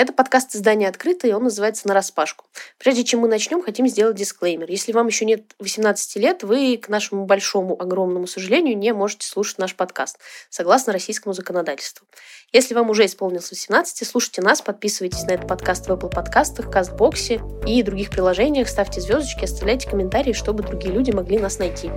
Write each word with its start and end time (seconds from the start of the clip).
Это 0.00 0.14
подкаст 0.14 0.56
издания 0.56 0.88
«Открыто», 0.88 1.28
и 1.28 1.32
он 1.32 1.42
называется 1.44 1.86
«Нараспашку». 1.86 2.46
Прежде 2.78 3.04
чем 3.04 3.20
мы 3.20 3.28
начнем, 3.28 3.60
хотим 3.60 3.86
сделать 3.86 4.16
дисклеймер. 4.16 4.70
Если 4.70 4.92
вам 4.92 5.08
еще 5.08 5.26
нет 5.26 5.54
18 5.58 6.16
лет, 6.16 6.42
вы, 6.42 6.78
к 6.78 6.88
нашему 6.88 7.26
большому, 7.26 7.78
огромному 7.78 8.26
сожалению, 8.26 8.78
не 8.78 8.94
можете 8.94 9.26
слушать 9.26 9.58
наш 9.58 9.74
подкаст, 9.74 10.18
согласно 10.48 10.94
российскому 10.94 11.34
законодательству. 11.34 12.06
Если 12.50 12.72
вам 12.72 12.88
уже 12.88 13.04
исполнилось 13.04 13.50
18, 13.50 14.08
слушайте 14.08 14.40
нас, 14.40 14.62
подписывайтесь 14.62 15.24
на 15.24 15.32
этот 15.32 15.46
подкаст 15.46 15.86
в 15.86 15.90
Apple 15.90 16.08
подкастах, 16.08 16.70
Кастбоксе 16.70 17.42
и 17.66 17.82
других 17.82 18.08
приложениях, 18.08 18.70
ставьте 18.70 19.02
звездочки, 19.02 19.44
оставляйте 19.44 19.86
комментарии, 19.86 20.32
чтобы 20.32 20.62
другие 20.62 20.94
люди 20.94 21.10
могли 21.10 21.38
нас 21.38 21.58
найти. 21.58 21.90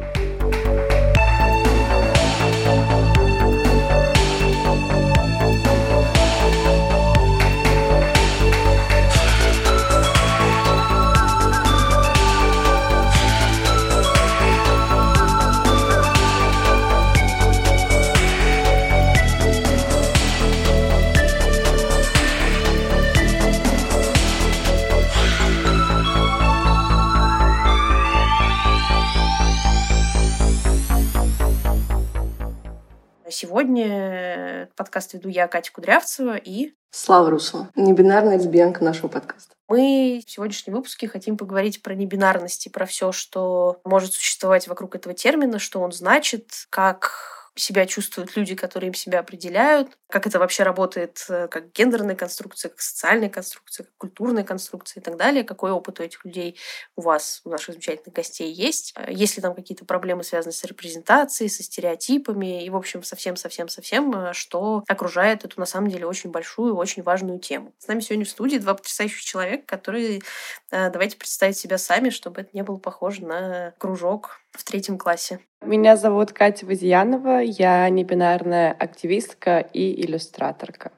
Сегодня 33.44 34.70
подкаст 34.78 35.16
веду 35.16 35.28
я, 35.28 35.50
Катя 35.50 35.73
Кудрявцева 35.73 36.38
и... 36.38 36.75
Слава 36.92 37.30
Русова, 37.30 37.67
небинарная 37.75 38.38
лесбиянка 38.38 38.81
нашего 38.86 39.09
подкаста. 39.09 39.53
Мы 39.67 40.23
в 40.25 40.31
сегодняшнем 40.31 40.75
выпуске 40.75 41.09
хотим 41.09 41.36
поговорить 41.36 41.83
про 41.83 41.94
небинарность 41.94 42.67
и 42.67 42.69
про 42.69 42.86
все, 42.86 43.11
что 43.11 43.81
может 43.83 44.14
существовать 44.14 44.69
вокруг 44.69 44.95
этого 44.95 45.14
термина, 45.14 45.59
что 45.59 45.81
он 45.81 45.91
значит, 45.91 46.67
как 46.69 47.42
себя 47.55 47.85
чувствуют 47.85 48.35
люди, 48.35 48.55
которые 48.55 48.87
им 48.87 48.93
себя 48.93 49.19
определяют, 49.19 49.97
как 50.09 50.25
это 50.27 50.39
вообще 50.39 50.63
работает 50.63 51.23
э, 51.29 51.47
как 51.47 51.71
гендерная 51.71 52.15
конструкция, 52.15 52.69
как 52.69 52.81
социальная 52.81 53.29
конструкция, 53.29 53.85
как 53.85 53.93
культурная 53.97 54.43
конструкция 54.43 55.01
и 55.01 55.03
так 55.03 55.17
далее, 55.17 55.43
какой 55.43 55.71
опыт 55.71 55.99
у 55.99 56.03
этих 56.03 56.25
людей 56.25 56.57
у 56.95 57.01
вас, 57.01 57.41
у 57.45 57.49
наших 57.49 57.73
замечательных 57.73 58.15
гостей 58.15 58.51
есть, 58.51 58.93
э, 58.95 59.11
есть 59.11 59.35
ли 59.37 59.41
там 59.41 59.53
какие-то 59.53 59.85
проблемы, 59.85 60.23
связанные 60.23 60.53
с 60.53 60.63
репрезентацией, 60.63 61.49
со 61.49 61.63
стереотипами 61.63 62.65
и, 62.65 62.69
в 62.69 62.75
общем, 62.75 63.03
совсем-совсем-совсем, 63.03 64.13
э, 64.15 64.33
что 64.33 64.83
окружает 64.87 65.45
эту, 65.45 65.59
на 65.59 65.65
самом 65.65 65.89
деле, 65.89 66.07
очень 66.07 66.31
большую, 66.31 66.75
очень 66.75 67.03
важную 67.03 67.39
тему. 67.39 67.73
С 67.77 67.87
нами 67.87 67.99
сегодня 67.99 68.25
в 68.25 68.29
студии 68.29 68.57
два 68.57 68.73
потрясающих 68.73 69.21
человека, 69.21 69.65
которые 69.65 70.21
давайте 70.71 71.17
представить 71.17 71.57
себя 71.57 71.77
сами, 71.77 72.09
чтобы 72.09 72.41
это 72.41 72.49
не 72.53 72.63
было 72.63 72.77
похоже 72.77 73.23
на 73.25 73.73
кружок 73.77 74.39
в 74.51 74.63
третьем 74.63 74.97
классе. 74.97 75.39
Меня 75.66 75.95
зовут 75.95 76.33
Катя 76.33 76.66
Вазьянова, 76.66 77.39
я 77.39 77.88
небинарная 77.89 78.72
активистка 78.72 79.59
и 79.59 80.02
иллюстраторка. 80.05 80.92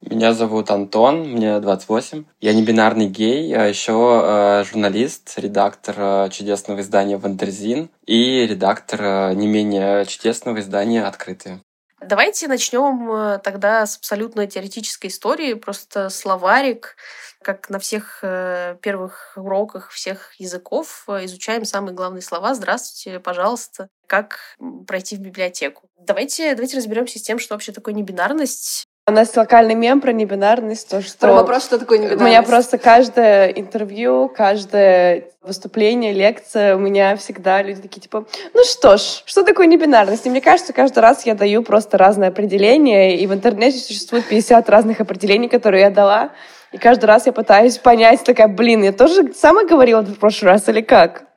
Меня 0.00 0.32
зовут 0.32 0.70
Антон, 0.70 1.28
мне 1.28 1.60
28. 1.60 2.24
Я 2.40 2.52
небинарный 2.52 3.08
гей, 3.08 3.54
а 3.56 3.66
еще 3.66 4.22
э, 4.22 4.64
журналист, 4.64 5.34
редактор 5.36 5.94
э, 5.98 6.28
чудесного 6.30 6.80
издания 6.80 7.16
Wonderzine 7.16 7.90
и 8.06 8.46
редактор 8.46 9.02
э, 9.02 9.34
не 9.34 9.46
менее 9.46 10.04
чудесного 10.06 10.60
издания 10.60 11.04
«Открытые». 11.04 11.60
Давайте 12.00 12.46
начнем 12.46 13.10
э, 13.12 13.38
тогда 13.38 13.84
с 13.84 13.96
абсолютно 13.96 14.46
теоретической 14.46 15.10
истории, 15.10 15.54
просто 15.54 16.10
словарик, 16.10 16.96
как 17.42 17.68
на 17.70 17.80
всех 17.80 18.20
э, 18.22 18.76
первых 18.80 19.32
уроках 19.36 19.90
всех 19.90 20.32
языков, 20.38 21.04
э, 21.08 21.24
изучаем 21.24 21.64
самые 21.64 21.94
главные 21.94 22.22
слова. 22.22 22.54
Здравствуйте, 22.54 23.18
пожалуйста. 23.18 23.88
Как 24.06 24.38
пройти 24.86 25.16
в 25.16 25.20
библиотеку? 25.20 25.90
Давайте, 25.98 26.54
давайте 26.54 26.76
разберемся 26.76 27.18
с 27.18 27.22
тем, 27.22 27.38
что 27.38 27.54
вообще 27.54 27.72
такое 27.72 27.94
небинарность. 27.94 28.87
У 29.08 29.10
нас 29.10 29.34
локальный 29.34 29.74
мем 29.74 30.02
про 30.02 30.12
небинарность, 30.12 30.90
то, 30.90 31.00
что... 31.00 31.18
Про 31.18 31.32
вопрос, 31.32 31.64
что 31.64 31.78
такое 31.78 31.96
небинарность. 31.96 32.22
У 32.22 32.26
меня 32.26 32.42
просто 32.42 32.76
каждое 32.76 33.46
интервью, 33.46 34.28
каждое 34.28 35.30
выступление, 35.40 36.12
лекция, 36.12 36.76
у 36.76 36.78
меня 36.78 37.16
всегда 37.16 37.62
люди 37.62 37.80
такие, 37.80 38.02
типа, 38.02 38.26
ну 38.52 38.64
что 38.64 38.98
ж, 38.98 39.22
что 39.24 39.44
такое 39.44 39.66
небинарность? 39.66 40.26
И 40.26 40.30
мне 40.30 40.42
кажется, 40.42 40.74
каждый 40.74 40.98
раз 40.98 41.24
я 41.24 41.34
даю 41.34 41.62
просто 41.62 41.96
разное 41.96 42.28
определение, 42.28 43.16
и 43.16 43.26
в 43.26 43.32
интернете 43.32 43.78
существует 43.78 44.26
50 44.28 44.68
разных 44.68 45.00
определений, 45.00 45.48
которые 45.48 45.84
я 45.84 45.90
дала. 45.90 46.32
И 46.72 46.76
каждый 46.76 47.06
раз 47.06 47.24
я 47.24 47.32
пытаюсь 47.32 47.78
понять, 47.78 48.22
такая, 48.24 48.48
блин, 48.48 48.82
я 48.82 48.92
тоже 48.92 49.32
сама 49.32 49.64
говорила 49.64 50.02
в 50.02 50.18
прошлый 50.18 50.52
раз 50.52 50.68
или 50.68 50.82
как? 50.82 51.28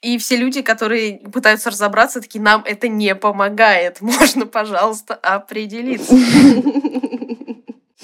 И 0.00 0.16
все 0.18 0.36
люди, 0.36 0.62
которые 0.62 1.18
пытаются 1.18 1.70
разобраться, 1.70 2.20
такие, 2.20 2.40
нам 2.40 2.62
это 2.64 2.86
не 2.86 3.14
помогает. 3.16 3.98
Можно, 4.00 4.46
пожалуйста, 4.46 5.14
определиться. 5.14 6.14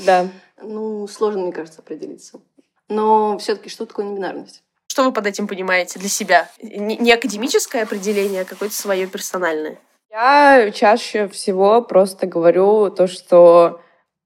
Да. 0.05 0.29
Ну, 0.63 1.07
сложно, 1.09 1.43
мне 1.43 1.53
кажется, 1.53 1.81
определиться. 1.81 2.41
Но 2.89 3.39
все-таки 3.39 3.69
что 3.69 3.87
такое 3.87 4.07
небинарность? 4.07 4.63
Что 4.87 5.05
вы 5.05 5.13
под 5.13 5.27
этим 5.27 5.49
понимаете 5.49 5.99
для 5.99 6.09
себя? 6.09 6.49
Не 6.63 7.13
академическое 7.13 7.83
определение, 7.83 8.43
а 8.43 8.45
какое-то 8.45 8.75
свое 8.75 9.07
персональное? 9.07 9.79
Я 10.11 10.71
чаще 10.73 11.27
всего 11.27 11.83
просто 11.83 12.27
говорю 12.27 12.91
то, 12.91 13.09
что 13.09 13.81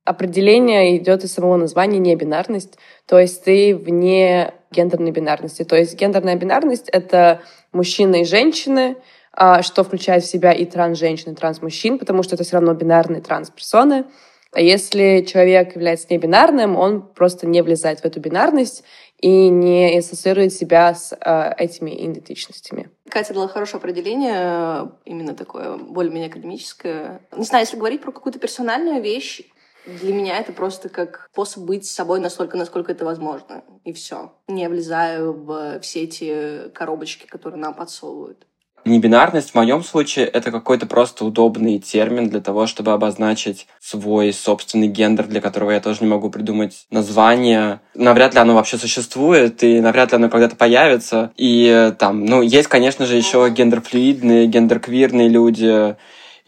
определение 0.05 0.97
идет 0.99 1.25
из 1.25 1.33
самого 1.33 1.56
названия 1.56 1.99
не 1.99 2.15
бинарность, 2.17 2.78
то 3.06 3.19
есть 3.19 3.44
ты 3.44 3.75
вне 3.75 4.55
гендерной 4.71 5.11
бинарности. 5.11 5.65
То 5.65 5.77
есть 5.77 5.94
гендерная 5.94 6.37
бинарность— 6.37 6.88
это 6.93 7.41
мужчины 7.72 8.22
и 8.22 8.25
женщины, 8.25 8.97
а, 9.33 9.62
что 9.62 9.84
включает 9.84 10.25
в 10.25 10.31
себя 10.31 10.53
и 10.53 10.65
транс-женщин, 10.65 11.33
и 11.33 11.34
транс-мужчин, 11.34 11.99
потому 11.99 12.22
что 12.22 12.34
это 12.34 12.44
все 12.44 12.56
равно 12.56 12.75
бинарные 12.75 13.21
транс-персоны. 13.21 14.05
А 14.53 14.60
если 14.60 15.25
человек 15.26 15.75
является 15.75 16.06
небинарным, 16.10 16.76
он 16.76 17.03
просто 17.03 17.47
не 17.47 17.62
влезает 17.62 18.00
в 18.00 18.04
эту 18.04 18.19
бинарность 18.20 18.82
и 19.19 19.48
не 19.48 19.98
ассоциирует 19.98 20.53
себя 20.53 20.94
с 20.94 21.12
э, 21.12 21.54
этими 21.59 21.91
идентичностями. 22.06 22.91
Катя 23.10 23.34
дала 23.34 23.48
хорошее 23.48 23.78
определение, 23.78 24.91
именно 25.04 25.34
такое 25.34 25.76
более-менее 25.76 26.31
академическое. 26.31 27.20
Не 27.37 27.44
знаю, 27.44 27.64
если 27.64 27.76
говорить 27.76 28.00
про 28.00 28.12
какую-то 28.12 28.38
персональную 28.38 29.03
вещь, 29.03 29.42
для 29.87 30.12
меня 30.12 30.38
это 30.38 30.53
просто 30.53 30.88
как 30.88 31.28
способ 31.32 31.64
быть 31.64 31.87
собой 31.87 32.20
настолько, 32.20 32.56
насколько 32.56 32.92
это 32.92 33.04
возможно. 33.04 33.64
И 33.84 33.92
все. 33.92 34.32
Не 34.47 34.69
влезаю 34.69 35.32
в 35.32 35.81
все 35.81 36.03
эти 36.03 36.69
коробочки, 36.75 37.26
которые 37.26 37.60
нам 37.60 37.75
подсовывают. 37.75 38.47
Небинарность 38.84 39.50
в 39.50 39.55
моем 39.55 39.83
случае 39.84 40.27
это 40.27 40.50
какой-то 40.50 40.87
просто 40.87 41.25
удобный 41.25 41.78
термин 41.78 42.28
для 42.28 42.41
того, 42.41 42.66
чтобы 42.66 42.93
обозначить 42.93 43.66
свой 43.81 44.33
собственный 44.33 44.89
гендер, 44.89 45.27
для 45.27 45.41
которого 45.41 45.72
я 45.72 45.81
тоже 45.81 45.99
не 46.00 46.09
могу 46.09 46.31
придумать 46.31 46.87
название. 46.91 47.81
Навряд 47.94 48.34
ли 48.34 48.41
оно 48.41 48.55
вообще 48.55 48.78
существует, 48.78 49.62
и 49.62 49.81
навряд 49.81 50.12
ли 50.12 50.17
оно 50.17 50.31
когда-то 50.31 50.56
появится. 50.56 51.33
И 51.37 51.93
там, 51.99 52.25
ну, 52.25 52.41
есть, 52.43 52.69
конечно 52.69 53.05
же, 53.05 53.17
еще 53.17 53.49
гендерфлюидные, 53.50 54.47
гендерквирные 54.47 55.28
люди, 55.28 55.97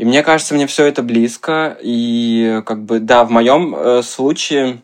и 0.00 0.04
мне 0.06 0.22
кажется, 0.22 0.54
мне 0.54 0.66
все 0.66 0.86
это 0.86 1.02
близко. 1.02 1.76
И 1.82 2.62
как 2.64 2.84
бы, 2.84 3.00
да, 3.00 3.22
в 3.22 3.30
моем 3.30 3.76
э, 3.76 4.02
случае 4.02 4.80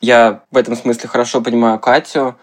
я 0.00 0.42
в 0.50 0.56
этом 0.56 0.74
смысле 0.74 1.08
хорошо 1.08 1.40
понимаю 1.40 1.78
Катю. 1.78 2.36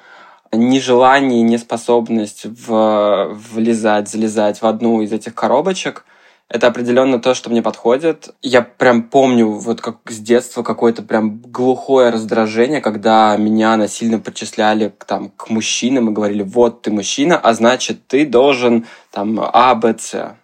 Нежелание, 0.56 1.42
неспособность 1.42 2.46
в, 2.46 3.38
влезать, 3.54 4.10
залезать 4.10 4.62
в 4.62 4.66
одну 4.66 5.02
из 5.02 5.12
этих 5.14 5.36
коробочек— 5.36 6.06
это 6.48 6.68
определенно 6.68 7.20
то, 7.20 7.34
что 7.34 7.50
мне 7.50 7.64
подходит. 7.64 8.30
Я 8.42 8.62
прям 8.62 9.04
помню 9.04 9.50
вот 9.50 9.82
как 9.82 9.98
с 10.10 10.20
детства 10.20 10.62
какое-то 10.62 11.02
прям 11.02 11.40
глухое 11.40 12.12
раздражение, 12.12 12.82
когда 12.82 13.36
меня 13.36 13.76
насильно 13.78 14.20
причисляли 14.20 14.94
к, 14.96 15.06
там, 15.06 15.32
к 15.36 15.50
мужчинам 15.50 16.10
и 16.10 16.14
говорили, 16.14 16.44
вот 16.44 16.84
ты 16.84 16.92
мужчина, 16.92 17.38
а 17.38 17.54
значит 17.54 18.08
ты 18.08 18.28
должен 18.28 18.86
там 19.12 19.40
А, 19.42 19.74
Б, 19.74 19.96
С 19.98 20.36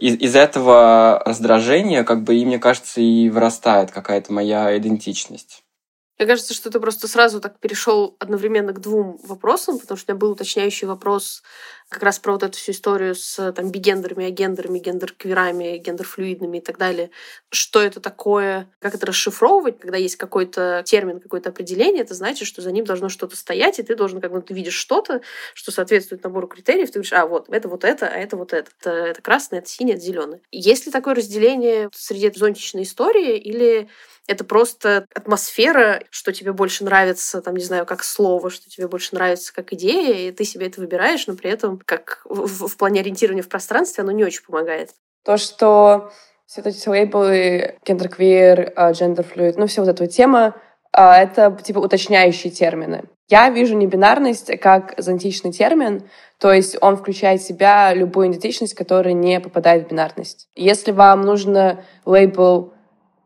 из, 0.00 0.16
из 0.16 0.34
этого 0.34 1.22
раздражения, 1.24 2.02
как 2.02 2.24
бы, 2.24 2.36
и 2.36 2.44
мне 2.44 2.58
кажется, 2.58 3.00
и 3.00 3.28
вырастает 3.28 3.90
какая-то 3.90 4.32
моя 4.32 4.76
идентичность. 4.76 5.62
Мне 6.18 6.26
кажется, 6.26 6.52
что 6.52 6.70
ты 6.70 6.80
просто 6.80 7.06
сразу 7.06 7.40
так 7.40 7.60
перешел 7.60 8.16
одновременно 8.18 8.72
к 8.72 8.80
двум 8.80 9.20
вопросам, 9.22 9.78
потому 9.78 9.96
что 9.96 10.12
у 10.12 10.14
меня 10.14 10.20
был 10.20 10.32
уточняющий 10.32 10.86
вопрос 10.86 11.42
как 11.88 12.02
раз 12.02 12.18
про 12.18 12.32
вот 12.32 12.42
эту 12.42 12.58
всю 12.58 12.72
историю 12.72 13.14
с 13.14 13.52
там 13.52 13.70
бигендерами, 13.70 14.26
агендерами, 14.26 14.78
гендер-квирами, 14.78 15.78
гендер-флюидными 15.78 16.58
и 16.58 16.60
так 16.60 16.76
далее. 16.76 17.10
Что 17.50 17.80
это 17.80 18.00
такое? 18.00 18.68
Как 18.80 18.94
это 18.94 19.06
расшифровывать? 19.06 19.78
Когда 19.78 19.96
есть 19.96 20.16
какой-то 20.16 20.82
термин, 20.84 21.20
какое-то 21.20 21.50
определение, 21.50 22.02
это 22.02 22.14
значит, 22.14 22.48
что 22.48 22.62
за 22.62 22.72
ним 22.72 22.84
должно 22.84 23.08
что-то 23.08 23.36
стоять, 23.36 23.78
и 23.78 23.82
ты 23.82 23.94
должен, 23.94 24.20
как 24.20 24.32
бы, 24.32 24.42
ты 24.42 24.52
видишь 24.52 24.74
что-то, 24.74 25.22
что 25.54 25.70
соответствует 25.70 26.24
набору 26.24 26.48
критериев, 26.48 26.88
ты 26.88 26.94
говоришь, 26.94 27.12
а, 27.12 27.26
вот, 27.26 27.48
это 27.48 27.68
вот 27.68 27.84
это, 27.84 28.08
а 28.08 28.16
это 28.16 28.36
вот 28.36 28.52
это. 28.52 28.70
Это, 28.80 28.90
это 28.90 29.22
красное, 29.22 29.60
это 29.60 29.68
синее, 29.68 29.94
это 29.94 30.04
зеленое. 30.04 30.40
Есть 30.50 30.86
ли 30.86 30.92
такое 30.92 31.14
разделение 31.14 31.88
среди 31.94 32.30
зонтичной 32.30 32.82
истории, 32.82 33.38
или 33.38 33.88
это 34.28 34.44
просто 34.44 35.06
атмосфера, 35.14 36.02
что 36.10 36.32
тебе 36.32 36.52
больше 36.52 36.84
нравится, 36.84 37.40
там, 37.40 37.56
не 37.56 37.64
знаю, 37.64 37.86
как 37.86 38.04
слово, 38.04 38.50
что 38.50 38.70
тебе 38.70 38.86
больше 38.86 39.14
нравится 39.14 39.52
как 39.52 39.72
идея, 39.72 40.28
и 40.28 40.32
ты 40.32 40.44
себе 40.44 40.66
это 40.66 40.80
выбираешь, 40.80 41.26
но 41.26 41.34
при 41.34 41.50
этом, 41.50 41.80
как 41.84 42.20
в, 42.26 42.68
в 42.68 42.76
плане 42.76 43.00
ориентирования 43.00 43.42
в 43.42 43.48
пространстве, 43.48 44.02
оно 44.02 44.12
не 44.12 44.24
очень 44.24 44.44
помогает. 44.44 44.90
То, 45.24 45.38
что 45.38 46.12
все 46.46 46.60
эти 46.60 46.88
лейблы, 46.88 47.78
genderqueer, 47.84 48.74
genderfluid, 48.76 49.56
ну, 49.56 49.66
все 49.66 49.80
вот 49.80 49.90
эта 49.90 50.06
тема, 50.06 50.54
а, 50.92 51.18
это 51.18 51.56
типа 51.62 51.78
уточняющие 51.78 52.52
термины. 52.52 53.04
Я 53.30 53.50
вижу 53.50 53.76
небинарность 53.76 54.58
как 54.58 54.94
зонтичный 54.96 55.52
термин, 55.52 56.08
то 56.38 56.52
есть 56.52 56.76
он 56.80 56.96
включает 56.96 57.40
в 57.40 57.46
себя 57.46 57.92
любую 57.94 58.28
идентичность, 58.28 58.74
которая 58.74 59.12
не 59.12 59.40
попадает 59.40 59.86
в 59.86 59.90
бинарность. 59.90 60.48
Если 60.54 60.92
вам 60.92 61.22
нужно 61.22 61.84
лейбл 62.06 62.72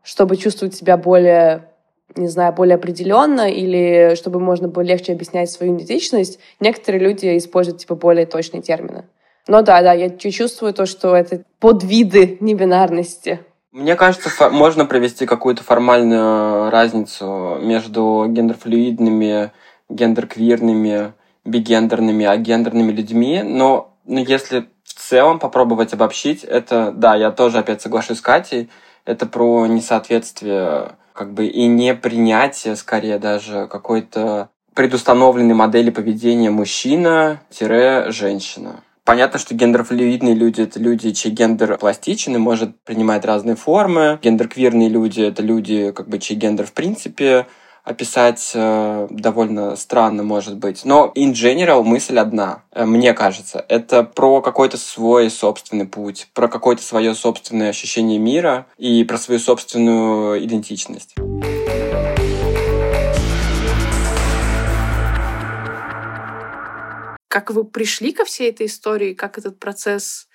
чтобы 0.03 0.37
чувствовать 0.37 0.75
себя 0.75 0.97
более 0.97 1.69
не 2.15 2.27
знаю, 2.27 2.53
более 2.53 2.75
определенно 2.75 3.49
или 3.49 4.15
чтобы 4.15 4.39
можно 4.39 4.67
было 4.67 4.83
легче 4.83 5.13
объяснять 5.13 5.49
свою 5.49 5.75
идентичность, 5.75 6.39
некоторые 6.59 7.01
люди 7.01 7.37
используют 7.37 7.79
типа 7.79 7.95
более 7.95 8.25
точные 8.25 8.61
термины. 8.61 9.05
Но 9.47 9.61
да, 9.61 9.81
да, 9.81 9.93
я 9.93 10.09
чувствую 10.09 10.73
то, 10.73 10.85
что 10.85 11.15
это 11.15 11.43
подвиды 11.59 12.37
небинарности. 12.39 13.39
Мне 13.71 13.95
кажется, 13.95 14.49
можно 14.49 14.85
провести 14.85 15.25
какую-то 15.25 15.63
формальную 15.63 16.69
разницу 16.69 17.57
между 17.59 18.27
гендерфлюидными, 18.29 19.51
гендерквирными, 19.89 21.13
бигендерными, 21.43 22.25
агендерными 22.25 22.91
людьми, 22.91 23.41
но, 23.43 23.97
но 24.05 24.19
если 24.19 24.67
в 24.83 24.93
целом 24.93 25.39
попробовать 25.39 25.93
обобщить, 25.93 26.43
это, 26.43 26.91
да, 26.91 27.15
я 27.15 27.31
тоже 27.31 27.57
опять 27.57 27.81
соглашусь 27.81 28.19
с 28.19 28.21
Катей, 28.21 28.69
это 29.05 29.25
про 29.25 29.65
несоответствие 29.67 30.97
как 31.13 31.33
бы 31.33 31.45
и 31.45 31.67
непринятие, 31.67 32.75
скорее 32.75 33.19
даже, 33.19 33.67
какой-то 33.67 34.49
предустановленной 34.73 35.53
модели 35.53 35.91
поведения 35.91 36.49
мужчина-женщина. 36.49 38.81
Понятно, 39.05 39.37
что 39.37 39.53
гендерфлюидные 39.53 40.33
люди— 40.33 40.61
это 40.63 40.79
люди, 40.79 41.11
чей 41.11 41.31
гендер 41.31 41.77
пластичен 41.77 42.35
и 42.35 42.39
может 42.39 42.81
принимать 42.83 43.25
разные 43.25 43.57
формы. 43.57 44.17
Гендерквирные 44.23 44.87
люди— 44.87 45.19
это 45.23 45.43
люди, 45.43 45.91
как 45.91 46.07
бы, 46.07 46.19
чей 46.19 46.37
гендер 46.37 46.65
в 46.65 46.71
принципе 46.71 47.47
описать 47.83 48.51
э, 48.53 49.07
довольно 49.09 49.75
странно, 49.75 50.23
может 50.23 50.57
быть. 50.57 50.85
Но 50.85 51.11
in 51.15 51.33
general 51.33 51.83
мысль 51.83 52.17
одна, 52.17 52.63
э, 52.71 52.85
мне 52.85 53.13
кажется. 53.13 53.63
Это 53.67 54.03
про 54.03 54.41
какой-то 54.41 54.77
свой 54.77 55.29
собственный 55.29 55.85
путь, 55.85 56.27
про 56.33 56.47
какое-то 56.47 56.81
свое 56.81 57.13
собственное 57.13 57.69
ощущение 57.69 58.19
мира 58.19 58.67
и 58.77 59.03
про 59.03 59.17
свою 59.17 59.39
собственную 59.39 60.43
идентичность. 60.43 61.15
Как 67.27 67.49
вы 67.49 67.65
пришли 67.65 68.13
ко 68.13 68.25
всей 68.25 68.51
этой 68.51 68.67
истории, 68.67 69.13
как 69.13 69.39
этот 69.39 69.59
процесс 69.59 70.27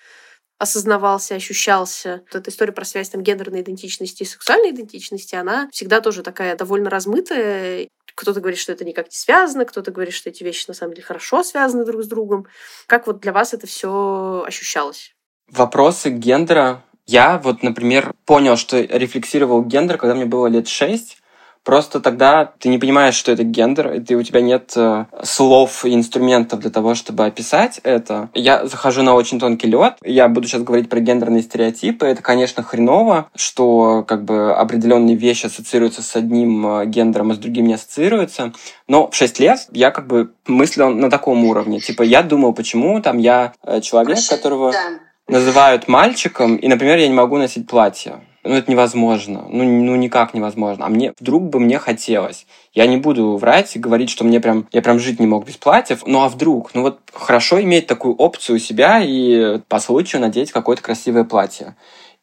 осознавался, 0.59 1.37
ощущался. 1.37 2.23
Вот 2.27 2.41
эта 2.41 2.51
история 2.51 2.73
про 2.73 2.85
связь 2.85 3.09
там, 3.09 3.23
гендерной 3.23 3.63
идентичности 3.63 4.25
и 4.25 4.27
сексуальной 4.27 4.71
идентичности, 4.71 5.35
она 5.35 5.69
всегда 5.73 6.01
тоже 6.01 6.23
такая 6.23 6.57
довольно 6.57 6.91
размытая. 6.91 7.89
Кто-то 8.15 8.41
говорит, 8.41 8.59
что 8.59 8.73
это 8.73 8.85
никак 8.85 9.07
не 9.07 9.17
связано, 9.17 9.65
кто-то 9.65 9.93
говорит, 9.93 10.15
что 10.15 10.29
эти 10.29 10.43
вещи 10.43 10.65
на 10.67 10.75
самом 10.75 10.95
деле 10.95 11.05
хорошо 11.05 11.45
связаны 11.45 11.85
друг 11.85 12.03
с 12.03 12.09
другом. 12.09 12.47
Как 12.87 13.07
вот 13.07 13.21
для 13.21 13.33
вас 13.33 13.55
это 13.55 13.67
все 13.67 14.45
ощущалось? 14.47 15.15
Вопросы 15.49 16.11
гендера. 16.11 16.83
Я 17.07 17.39
вот, 17.39 17.63
например, 17.63 18.13
понял, 18.27 18.57
что 18.57 18.81
рефлексировал 18.81 19.63
гендер, 19.63 19.97
когда 19.97 20.15
мне 20.15 20.27
было 20.27 20.49
лет 20.49 20.69
шесть, 20.69 21.19
Просто 21.65 22.01
тогда 22.01 22.53
ты 22.59 22.69
не 22.69 22.79
понимаешь, 22.79 23.15
что 23.15 23.33
это 23.33 23.45
гендер, 23.45 23.93
и 23.93 24.01
ты, 24.01 24.17
у 24.17 24.23
тебя 24.23 24.41
нет 24.41 24.73
э, 24.77 25.05
слов 25.23 25.85
и 25.85 25.95
инструментов 25.95 26.61
для 26.61 26.71
того, 26.71 26.95
чтобы 26.95 27.27
описать 27.27 27.81
это. 27.83 28.31
Я 28.35 28.67
захожу 28.67 29.03
на 29.03 29.15
очень 29.15 29.39
тонкий 29.39 29.67
лед. 29.67 29.97
Я 30.03 30.29
буду 30.29 30.49
сейчас 30.49 30.63
говорить 30.63 30.89
про 30.89 31.01
гендерные 31.01 31.43
стереотипы. 31.43 32.07
Это, 32.07 32.23
конечно, 32.23 32.63
хреново, 32.63 33.31
что 33.35 34.05
как 34.07 34.25
бы 34.25 34.55
определенные 34.55 35.17
вещи 35.17 35.47
ассоциируются 35.47 36.03
с 36.03 36.17
одним 36.17 36.67
э, 36.67 36.87
гендером, 36.87 37.33
а 37.33 37.35
с 37.35 37.39
другим 37.39 37.67
не 37.67 37.75
ассоциируются. 37.75 38.53
Но 38.87 39.11
в 39.11 39.15
6 39.15 39.41
лет 39.41 39.67
я 39.73 39.91
как 39.91 40.07
бы 40.07 40.33
мыслил 40.47 40.91
на 40.91 41.11
таком 41.11 41.45
уровне. 41.45 41.81
Типа 41.81 42.03
я 42.03 42.23
думал, 42.23 42.55
почему 42.55 43.01
там 43.03 43.19
я 43.19 43.53
э, 43.63 43.81
человек, 43.81 44.19
которого 44.29 44.73
называют 45.29 45.89
мальчиком, 45.89 46.57
и, 46.57 46.69
например, 46.69 46.99
я 46.99 47.09
не 47.09 47.15
могу 47.15 47.37
носить 47.37 47.69
платье 47.69 48.21
ну, 48.49 48.55
это 48.55 48.71
невозможно. 48.71 49.45
Ну, 49.49 49.63
ну, 49.63 49.95
никак 49.97 50.33
невозможно. 50.33 50.87
А 50.87 50.89
мне 50.89 51.13
вдруг 51.21 51.45
бы 51.51 51.61
мне 51.61 51.79
хотелось. 51.79 52.47
Я 52.73 52.87
не 52.87 52.97
буду 52.97 53.37
врать 53.37 53.77
и 53.77 53.79
говорить, 53.79 54.09
что 54.09 54.25
мне 54.25 54.41
прям, 54.41 54.67
я 54.73 54.81
прям 54.81 54.99
жить 54.99 55.21
не 55.21 55.27
мог 55.27 55.47
без 55.47 55.57
платьев. 55.57 56.03
Ну, 56.07 56.23
а 56.23 56.29
вдруг? 56.29 56.71
Ну, 56.73 56.83
вот 56.83 56.99
хорошо 57.13 57.61
иметь 57.63 57.87
такую 57.87 58.15
опцию 58.15 58.57
у 58.57 58.59
себя 58.59 59.03
и 59.05 59.59
по 59.69 59.81
случаю 59.81 60.23
надеть 60.23 60.51
какое-то 60.51 60.83
красивое 60.83 61.25
платье. 61.25 61.77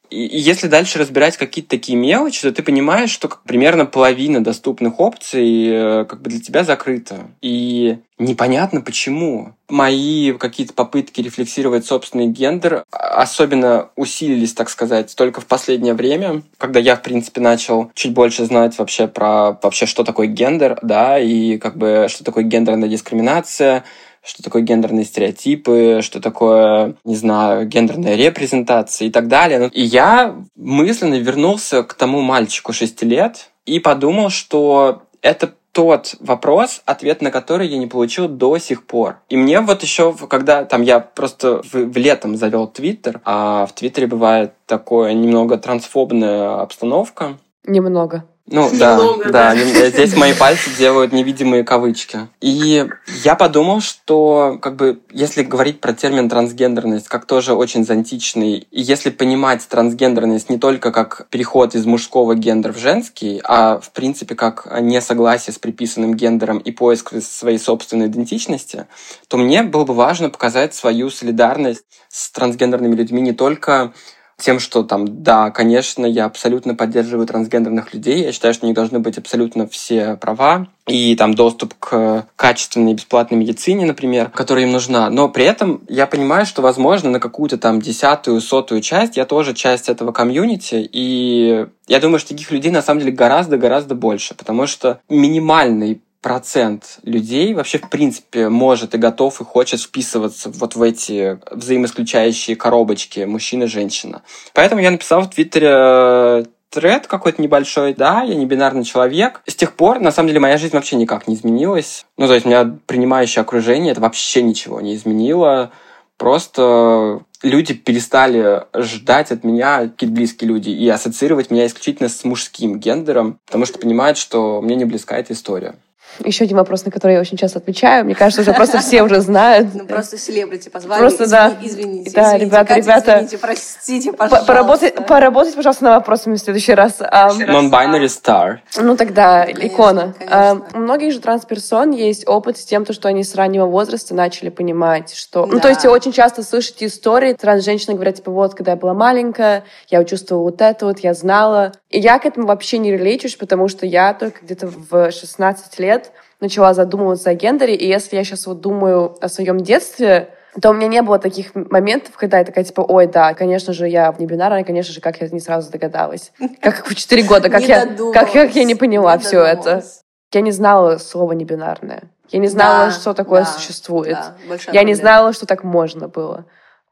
И 0.09 0.37
если 0.37 0.67
дальше 0.67 0.99
разбирать 0.99 1.37
какие-то 1.37 1.69
такие 1.69 1.97
мелочи, 1.97 2.41
то 2.41 2.51
ты 2.51 2.63
понимаешь, 2.63 3.11
что 3.11 3.29
примерно 3.45 3.85
половина 3.85 4.43
доступных 4.43 4.99
опций 4.99 5.67
э, 5.67 6.05
как 6.05 6.21
бы 6.21 6.29
для 6.29 6.39
тебя 6.39 6.63
закрыта. 6.63 7.27
И 7.41 7.97
непонятно 8.17 8.81
почему. 8.81 9.53
Мои 9.67 10.33
какие-то 10.33 10.73
попытки 10.73 11.21
рефлексировать 11.21 11.85
собственный 11.85 12.27
гендер 12.27 12.83
особенно 12.91 13.89
усилились, 13.95 14.53
так 14.53 14.69
сказать, 14.69 15.13
только 15.15 15.41
в 15.41 15.45
последнее 15.47 15.93
время, 15.93 16.43
когда 16.57 16.79
я, 16.79 16.95
в 16.95 17.01
принципе, 17.01 17.41
начал 17.41 17.91
чуть 17.93 18.13
больше 18.13 18.45
знать 18.45 18.77
вообще 18.77 19.07
про 19.07 19.57
вообще, 19.61 19.85
что 19.85 20.03
такое 20.03 20.27
гендер, 20.27 20.77
да, 20.81 21.19
и 21.19 21.57
как 21.57 21.77
бы 21.77 22.07
что 22.09 22.23
такое 22.23 22.43
гендерная 22.43 22.89
дискриминация, 22.89 23.83
что 24.25 24.44
такое 24.44 24.63
гендерные 24.63 25.06
стереотипы, 25.06 26.00
что 26.01 26.19
такое, 26.19 26.95
не 27.04 27.16
знаю, 27.16 27.68
гендерная 27.68 28.16
репрезентация 28.16 29.07
и 29.07 29.12
так 29.12 29.27
далее. 29.27 29.60
Ну, 29.60 29.68
и 29.68 29.81
я 29.81 30.36
мысленно 30.56 31.16
вернулся 31.16 31.83
к 31.83 31.94
тому 31.94 32.22
мальчику 32.22 32.74
6 32.74 33.04
лет 33.04 33.51
и 33.66 33.80
подумал, 33.80 34.30
что 34.30 35.04
это 35.22 35.54
тот 35.75 36.16
вопрос, 36.22 36.81
ответ 36.86 37.22
на 37.22 37.31
который 37.31 37.68
я 37.68 37.77
не 37.77 37.86
получил 37.86 38.30
до 38.30 38.57
сих 38.57 38.86
пор. 38.86 39.18
И 39.27 39.36
мне 39.36 39.60
вот 39.60 39.83
еще, 39.83 40.13
когда 40.13 40.63
там 40.63 40.81
я 40.81 41.01
просто 41.01 41.62
в, 41.63 41.74
в 41.74 41.98
летом 41.98 42.38
завел 42.38 42.68
Твиттер, 42.68 43.19
а 43.25 43.66
в 43.66 43.74
Твиттере 43.74 44.07
бывает 44.07 44.54
такое 44.68 45.13
немного 45.13 45.57
трансфобная 45.57 46.62
обстановка. 46.62 47.38
Немного. 47.66 48.24
Ну 48.47 48.69
Немного, 48.71 49.31
да, 49.31 49.56
да, 49.56 49.56
да. 49.56 49.89
Здесь 49.89 50.15
мои 50.15 50.33
пальцы 50.33 50.69
делают 50.77 51.12
невидимые 51.12 51.63
кавычки. 51.63 52.27
И 52.42 52.88
я 53.24 53.34
подумал, 53.34 53.81
что 53.81 54.60
как 54.62 54.75
бы 54.75 55.00
если 55.10 55.41
говорить 55.41 55.81
про 55.81 55.93
термин 55.93 56.29
трансгендерность 56.29 57.08
как 57.08 57.25
тоже 57.25 57.55
очень 57.55 57.84
зонтичный, 57.84 58.67
и 58.69 58.81
если 58.81 59.10
понимать 59.10 59.67
трансгендерность 59.67 60.51
не 60.51 60.60
только 60.60 60.91
как 60.91 61.25
переход 61.31 61.74
из 61.74 61.88
мужского 61.88 62.36
гендера 62.36 62.72
в 62.72 62.77
женский, 62.77 63.41
а 63.43 63.79
в 63.79 63.91
принципе 63.91 64.36
как 64.36 64.67
несогласие 64.79 65.51
с 65.51 65.58
приписанным 65.58 66.13
гендером 66.13 66.60
и 66.60 66.72
поиск 66.72 67.13
своей 67.24 67.58
собственной 67.58 68.08
идентичности, 68.08 68.86
то 69.27 69.38
мне 69.38 69.63
было 69.63 69.86
бы 69.86 69.96
важно 69.96 70.29
показать 70.29 70.75
свою 70.75 71.10
солидарность 71.10 71.84
с 72.10 72.29
трансгендерными 72.29 72.96
людьми 72.96 73.22
не 73.22 73.34
только 73.34 73.91
тем, 74.38 74.60
что 74.60 74.84
там, 74.84 75.24
да, 75.24 75.50
конечно, 75.51 76.06
я 76.06 76.25
абсолютно 76.25 76.75
поддерживаю 76.75 77.25
трансгендерных 77.25 77.94
людей, 77.94 78.24
я 78.24 78.32
считаю, 78.32 78.54
что 78.54 78.65
у 78.65 78.68
них 78.68 78.75
должны 78.75 79.00
быть 79.00 79.18
абсолютно 79.18 79.68
все 79.68 80.18
права, 80.18 80.68
и 80.88 81.15
там 81.15 81.34
доступ 81.34 81.74
к 81.80 82.27
качественной 82.36 82.94
бесплатной 82.94 83.38
медицине, 83.38 83.86
например, 83.86 84.30
которая 84.30 84.65
им 84.65 84.72
нужна. 84.72 85.10
Но 85.10 85.30
при 85.30 85.46
этом 85.46 85.82
я 85.88 86.06
понимаю, 86.06 86.46
что, 86.46 86.62
возможно, 86.62 87.10
на 87.10 87.20
какую-то 87.20 87.58
там 87.58 87.82
десятую, 87.82 88.42
сотую 88.42 88.82
часть 88.82 89.18
я 89.18 89.25
тоже 89.25 89.54
часть 89.54 89.89
этого 89.89 90.12
комьюнити, 90.12 90.88
и 90.92 91.68
я 91.88 92.00
думаю, 92.00 92.20
что 92.20 92.30
таких 92.30 92.51
людей 92.51 92.72
на 92.72 92.82
самом 92.82 93.00
деле 93.00 93.13
гораздо-гораздо 93.13 93.96
больше, 93.96 94.36
потому 94.36 94.68
что 94.68 95.00
минимальный 95.10 96.01
процент 96.25 96.98
людей 97.03 97.53
вообще 97.53 97.77
в 97.77 97.88
принципе 97.88 98.50
может 98.50 98.96
и 98.96 98.98
готов 98.98 99.41
и 99.41 99.44
хочет 99.44 99.79
вписываться 99.79 100.50
вот 100.50 100.75
в 100.75 100.82
эти 100.82 101.38
взаимоисключающие 101.51 102.55
коробочки 102.55 103.20
мужчина-женщина. 103.20 104.24
Поэтому 104.55 104.82
я 104.82 104.89
написал 104.89 105.22
в 105.22 105.29
Твиттере 105.29 105.70
э, 105.70 106.46
тред 106.72 107.05
какой-то 107.05 107.39
небольшой, 107.44 107.94
да, 107.94 108.24
я 108.24 108.34
не 108.34 108.48
бинарный 108.48 108.84
человек. 108.84 109.44
С 109.46 109.53
тех 109.53 109.74
пор, 109.74 110.00
на 110.00 110.12
самом 110.12 110.29
деле, 110.29 110.39
моя 110.39 110.58
жизнь 110.58 110.74
вообще 110.74 110.96
никак 110.96 111.27
не 111.27 111.36
изменилась. 111.36 112.08
Ну, 112.17 112.25
то 112.25 112.34
есть 112.34 112.48
у 112.48 112.50
меня 112.50 112.75
принимающее 112.88 113.44
окружение, 113.44 113.91
это 113.91 114.01
вообще 114.01 114.41
ничего 114.41 114.82
не 114.82 114.96
изменило 114.96 115.72
просто 116.17 117.22
люди 117.44 117.74
перестали 117.74 118.63
ждать 118.74 119.32
от 119.32 119.44
меня, 119.44 119.82
какие-то 119.82 120.15
близкие 120.15 120.48
люди, 120.48 120.70
и 120.70 120.88
ассоциировать 120.89 121.51
меня 121.51 121.65
исключительно 121.67 122.10
с 122.10 122.24
мужским 122.24 122.79
гендером, 122.79 123.39
потому 123.46 123.65
что 123.65 123.79
понимают, 123.79 124.17
что 124.17 124.62
мне 124.62 124.75
не 124.75 124.86
близка 124.86 125.17
эта 125.17 125.34
история. 125.34 125.75
Еще 126.24 126.45
один 126.45 126.57
вопрос, 126.57 126.86
на 126.86 126.91
который 126.91 127.13
я 127.13 127.19
очень 127.19 127.38
часто 127.38 127.60
отвечаю. 127.60 128.05
Мне 128.05 128.15
кажется, 128.15 128.41
уже 128.41 128.53
просто 128.53 128.79
все 128.79 129.03
уже 129.03 129.22
знают. 129.22 129.69
Ну, 129.74 129.86
просто 129.86 130.17
селебрити 130.17 130.69
позвали. 130.69 131.00
Просто, 131.00 131.29
да. 131.29 131.53
Извините, 131.62 132.12
Да, 132.12 132.38
ребята, 132.38 132.75
ребята. 132.75 133.15
Извините, 133.15 133.38
простите, 133.38 134.13
пожалуйста. 134.13 134.45
Поработать, 134.45 135.07
поработать, 135.07 135.55
пожалуйста, 135.55 135.84
на 135.86 135.91
вопросами 135.95 136.36
в 136.36 136.39
следующий 136.39 136.74
раз. 136.74 137.00
Non-binary 137.01 138.05
star. 138.07 138.57
Ну 138.77 138.95
тогда 138.95 139.45
Конечно, 139.45 139.67
икона. 139.67 140.13
конечно. 140.17 140.65
У 140.74 140.77
многих 140.77 141.12
же 141.13 141.19
трансперсон 141.19 141.91
есть 141.91 142.27
опыт 142.27 142.57
с 142.57 142.65
тем, 142.65 142.86
то, 142.86 142.93
что 142.93 143.07
они 143.07 143.24
с 143.24 143.36
раннего 143.36 143.65
возраста 143.65 144.13
начали 144.13 144.50
понимать, 144.50 145.13
что... 145.13 145.45
Ну, 145.45 145.60
то 145.60 145.69
есть 145.69 145.86
очень 145.86 146.12
часто 146.12 146.43
слышите 146.43 146.86
истории, 146.86 147.34
транс-женщины 147.34 147.95
говорят, 147.95 148.15
типа, 148.15 148.31
вот, 148.31 148.55
когда 148.55 148.72
я 148.72 148.77
была 148.77 148.93
маленькая, 148.93 149.63
я 149.89 150.03
чувствовала 150.03 150.43
вот 150.45 150.62
это 150.62 150.86
вот, 150.86 151.00
я 151.00 151.13
знала. 151.13 151.74
И 151.89 152.00
я 152.00 152.19
к 152.19 152.25
этому 152.25 152.48
вообще 152.48 152.77
не 152.77 152.91
релейчусь, 152.91 153.36
потому 153.36 153.67
что 153.67 153.86
я 153.86 154.13
только 154.13 154.39
где-то 154.43 154.67
в 154.67 155.12
16 155.12 155.79
лет 155.79 156.04
начала 156.39 156.74
задумываться 156.74 157.30
о 157.30 157.34
гендере, 157.34 157.75
и 157.75 157.88
если 157.88 158.15
я 158.15 158.24
сейчас 158.24 158.46
вот 158.48 158.62
думаю 158.62 159.15
о 159.22 159.30
своем 159.30 159.60
детстве, 159.60 160.30
то 160.62 160.70
у 160.70 160.74
меня 160.74 160.88
не 160.88 161.01
было 161.01 161.20
таких 161.20 161.54
моментов, 161.54 162.15
когда 162.15 162.39
я 162.39 162.46
такая, 162.46 162.63
типа, 162.63 162.82
ой, 162.82 163.08
да, 163.08 163.34
конечно 163.34 163.74
же, 163.74 163.88
я 163.88 164.13
не 164.18 164.25
бинарная, 164.25 164.63
конечно 164.63 164.94
же, 164.94 165.01
как 165.01 165.20
я 165.22 165.27
не 165.27 165.39
сразу 165.42 165.70
догадалась. 165.72 166.32
Как 166.62 166.86
в 166.86 166.96
4 166.96 167.24
года, 167.24 167.50
как 167.50 167.62
Не 167.62 167.68
я, 167.68 167.86
как, 168.13 168.32
как 168.32 168.56
я 168.56 168.63
не 168.63 168.75
поняла 168.75 169.18
не 169.18 169.22
все 169.24 169.42
это. 169.42 169.84
Я 170.32 170.42
не 170.42 170.51
знала 170.51 170.98
слова 170.98 171.34
небинарное. 171.34 172.04
Я 172.30 172.39
не 172.39 172.48
знала, 172.48 172.86
Да, 172.86 172.92
что 172.92 173.13
такое 173.13 173.42
да, 173.42 173.48
существует. 173.48 174.18
да, 174.18 174.36
я 174.48 174.84
не 174.84 174.94
проблема. 174.94 174.96
знала, 174.96 175.34
что 175.34 175.46
так 175.46 175.63
можно 175.63 176.08
было. 176.08 176.46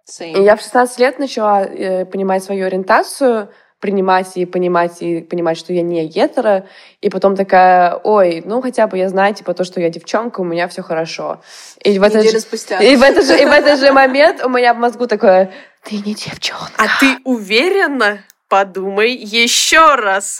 Same. 0.09 0.33
И 0.33 0.43
я 0.43 0.55
в 0.57 0.61
16 0.61 0.99
лет 0.99 1.17
начала 1.19 1.63
э, 1.63 2.05
понимать 2.05 2.43
свою 2.43 2.67
ориентацию, 2.67 3.49
принимать 3.83 4.37
и 4.37 4.45
понимать, 4.45 5.01
и 5.01 5.19
понимать, 5.19 5.57
что 5.57 5.73
я 5.73 5.81
не 5.81 6.07
гетера. 6.07 6.65
И 7.01 7.09
потом 7.09 7.35
такая, 7.35 7.99
ой, 8.05 8.41
ну 8.45 8.61
хотя 8.61 8.87
бы 8.87 8.97
я 8.97 9.09
знаю, 9.09 9.35
типа, 9.35 9.53
то, 9.53 9.65
что 9.65 9.81
я 9.81 9.89
девчонка, 9.89 10.39
у 10.39 10.45
меня 10.45 10.69
все 10.69 10.81
хорошо. 10.81 11.41
И 11.83 11.99
в, 11.99 12.03
этот 12.03 12.31
же, 12.31 12.39
спустя. 12.39 12.79
и, 12.79 12.95
в 12.95 13.01
этот 13.03 13.25
же, 13.25 13.37
и 13.37 13.43
в 13.43 13.51
этот 13.51 13.77
же 13.81 13.91
момент 13.91 14.41
у 14.41 14.47
меня 14.47 14.73
в 14.73 14.77
мозгу 14.77 15.05
такое, 15.05 15.51
ты 15.83 15.97
не 15.97 16.15
девчонка. 16.15 16.71
А 16.77 16.85
ты 17.01 17.17
уверена? 17.25 18.19
Подумай 18.47 19.11
еще 19.11 19.95
раз. 19.95 20.39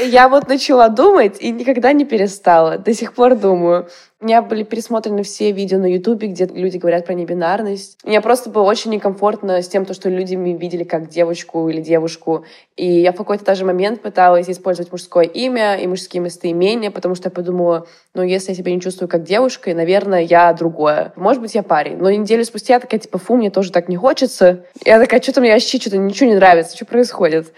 Я 0.00 0.30
вот 0.30 0.48
начала 0.48 0.88
думать 0.88 1.36
и 1.40 1.50
никогда 1.50 1.92
не 1.92 2.06
перестала. 2.06 2.78
До 2.78 2.94
сих 2.94 3.12
пор 3.12 3.34
думаю. 3.34 3.86
У 4.18 4.24
меня 4.24 4.40
были 4.40 4.62
пересмотрены 4.62 5.22
все 5.24 5.52
видео 5.52 5.78
на 5.78 5.92
Ютубе, 5.92 6.28
где 6.28 6.46
люди 6.46 6.78
говорят 6.78 7.04
про 7.04 7.12
небинарность. 7.12 7.98
Мне 8.02 8.22
просто 8.22 8.48
было 8.48 8.62
очень 8.62 8.90
некомфортно 8.90 9.60
с 9.60 9.68
тем, 9.68 9.84
то, 9.84 9.92
что 9.92 10.08
люди 10.08 10.34
меня 10.34 10.56
видели 10.56 10.84
как 10.84 11.10
девочку 11.10 11.68
или 11.68 11.82
девушку. 11.82 12.46
И 12.76 12.86
я 12.86 13.12
в 13.12 13.16
какой-то 13.16 13.44
даже 13.44 13.66
момент 13.66 14.00
пыталась 14.00 14.48
использовать 14.48 14.90
мужское 14.90 15.24
имя 15.24 15.76
и 15.76 15.86
мужские 15.86 16.22
местоимения, 16.22 16.90
потому 16.90 17.14
что 17.14 17.26
я 17.26 17.30
подумала, 17.30 17.86
ну, 18.14 18.22
если 18.22 18.52
я 18.52 18.56
себя 18.56 18.74
не 18.74 18.80
чувствую 18.80 19.06
как 19.06 19.22
девушка, 19.22 19.74
наверное, 19.74 20.22
я 20.22 20.50
другое. 20.54 21.12
Может 21.16 21.42
быть, 21.42 21.54
я 21.54 21.62
парень. 21.62 21.98
Но 21.98 22.10
неделю 22.10 22.44
спустя 22.46 22.74
я 22.74 22.80
такая, 22.80 23.00
типа, 23.00 23.18
фу, 23.18 23.36
мне 23.36 23.50
тоже 23.50 23.70
так 23.70 23.90
не 23.90 23.96
хочется. 23.96 24.64
Я 24.86 24.98
такая, 24.98 25.20
что-то 25.20 25.42
мне 25.42 25.52
вообще 25.52 25.78
что-то 25.78 25.98
ничего 25.98 26.30
не 26.30 26.36
нравится, 26.36 26.74
что 26.74 26.86
происходит. 26.86 27.52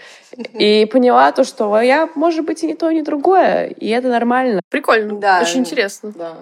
И 0.53 0.85
поняла 0.91 1.31
то, 1.31 1.45
что 1.45 1.79
я, 1.79 2.09
может 2.15 2.45
быть, 2.45 2.63
и 2.63 2.67
не 2.67 2.75
то, 2.75 2.89
и 2.89 2.95
не 2.95 3.01
другое, 3.01 3.67
и 3.67 3.87
это 3.87 4.09
нормально. 4.09 4.61
Прикольно. 4.69 5.19
Да. 5.19 5.41
Очень 5.41 5.61
интересно. 5.61 6.11
Да. 6.15 6.35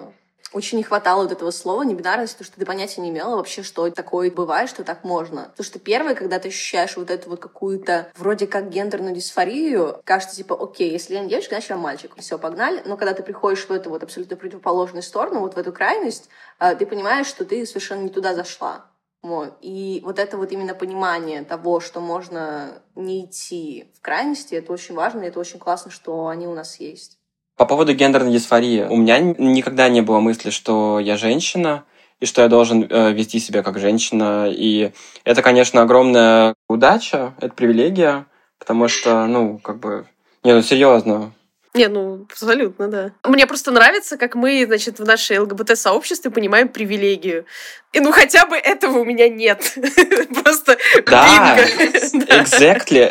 Очень 0.52 0.78
не 0.78 0.84
хватало 0.84 1.24
вот 1.24 1.32
этого 1.32 1.50
слова 1.50 1.82
небинарность, 1.82 2.32
потому 2.32 2.46
что 2.46 2.58
ты 2.58 2.64
понятия 2.64 3.02
не 3.02 3.10
имела 3.10 3.36
вообще, 3.36 3.62
что 3.62 3.90
такое 3.90 4.30
бывает, 4.30 4.70
что 4.70 4.82
так 4.82 5.04
можно. 5.04 5.42
Потому 5.50 5.64
что 5.64 5.78
первое, 5.78 6.14
когда 6.14 6.38
ты 6.38 6.48
ощущаешь 6.48 6.96
вот 6.96 7.10
эту 7.10 7.30
вот 7.30 7.40
какую-то 7.40 8.10
вроде 8.16 8.46
как 8.46 8.70
гендерную 8.70 9.14
дисфорию, 9.14 10.00
кажется, 10.04 10.36
типа, 10.36 10.56
окей, 10.58 10.90
если 10.90 11.14
я 11.14 11.20
не 11.20 11.28
девочка, 11.28 11.54
значит 11.54 11.70
я 11.70 11.76
мальчик. 11.76 12.14
Все, 12.16 12.38
погнали. 12.38 12.82
Но 12.86 12.96
когда 12.96 13.12
ты 13.12 13.22
приходишь 13.22 13.66
в 13.66 13.70
эту 13.70 13.90
вот 13.90 14.02
абсолютно 14.02 14.36
противоположную 14.36 15.02
сторону, 15.02 15.40
вот 15.40 15.54
в 15.54 15.58
эту 15.58 15.72
крайность, 15.72 16.30
а, 16.58 16.74
ты 16.74 16.86
понимаешь, 16.86 17.26
что 17.26 17.44
ты 17.44 17.66
совершенно 17.66 18.02
не 18.02 18.10
туда 18.10 18.34
зашла. 18.34 18.86
Вот. 19.22 19.58
И 19.60 20.00
вот 20.04 20.18
это 20.18 20.36
вот 20.36 20.52
именно 20.52 20.74
понимание 20.74 21.44
того, 21.44 21.80
что 21.80 22.00
можно 22.00 22.82
не 22.94 23.26
идти 23.26 23.92
в 23.96 24.00
крайности, 24.00 24.54
это 24.54 24.72
очень 24.72 24.94
важно, 24.94 25.22
и 25.22 25.26
это 25.26 25.40
очень 25.40 25.58
классно, 25.58 25.90
что 25.90 26.28
они 26.28 26.46
у 26.46 26.54
нас 26.54 26.78
есть. 26.78 27.17
По 27.58 27.66
поводу 27.66 27.92
гендерной 27.92 28.30
дисфории. 28.30 28.86
У 28.88 28.96
меня 28.96 29.18
никогда 29.18 29.88
не 29.88 30.00
было 30.00 30.20
мысли, 30.20 30.50
что 30.50 31.00
я 31.00 31.16
женщина, 31.16 31.84
и 32.20 32.26
что 32.26 32.42
я 32.42 32.48
должен 32.48 32.86
э, 32.88 33.12
вести 33.12 33.40
себя 33.40 33.64
как 33.64 33.80
женщина. 33.80 34.46
И 34.48 34.92
это, 35.24 35.42
конечно, 35.42 35.82
огромная 35.82 36.54
удача, 36.68 37.34
это 37.40 37.52
привилегия, 37.52 38.26
потому 38.60 38.86
что, 38.86 39.26
ну, 39.26 39.58
как 39.58 39.80
бы... 39.80 40.06
Не, 40.44 40.54
ну, 40.54 40.62
серьезно. 40.62 41.32
Не, 41.74 41.88
ну, 41.88 42.26
абсолютно, 42.30 42.86
да. 42.86 43.10
Мне 43.24 43.46
просто 43.48 43.72
нравится, 43.72 44.16
как 44.16 44.36
мы, 44.36 44.64
значит, 44.64 45.00
в 45.00 45.04
нашей 45.04 45.38
ЛГБТ-сообществе 45.38 46.30
понимаем 46.30 46.68
привилегию. 46.68 47.44
И 47.92 47.98
ну 48.00 48.12
хотя 48.12 48.46
бы 48.46 48.56
этого 48.56 49.00
у 49.00 49.04
меня 49.04 49.28
нет. 49.28 49.74
Просто. 50.42 50.78
Да. 51.06 51.58
exactly. 51.58 53.10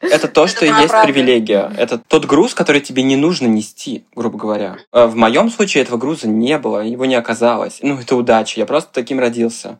Это 0.00 0.28
то, 0.28 0.46
что 0.46 0.64
и 0.64 0.68
есть 0.68 0.88
правда. 0.88 1.06
привилегия. 1.12 1.72
Это 1.76 1.98
тот 1.98 2.24
груз, 2.24 2.54
который 2.54 2.80
тебе 2.80 3.02
не 3.02 3.16
нужно 3.16 3.46
нести, 3.46 4.04
грубо 4.14 4.38
говоря. 4.38 4.76
Э, 4.92 5.06
В 5.06 5.16
моем 5.16 5.50
случае 5.50 5.82
этого 5.82 5.96
груза 5.98 6.28
не 6.28 6.56
было, 6.58 6.80
его 6.84 7.04
не 7.04 7.16
оказалось. 7.16 7.78
Ну, 7.82 7.98
это 7.98 8.14
удача. 8.14 8.60
Я 8.60 8.66
просто 8.66 8.90
таким 8.92 9.18
родился. 9.18 9.78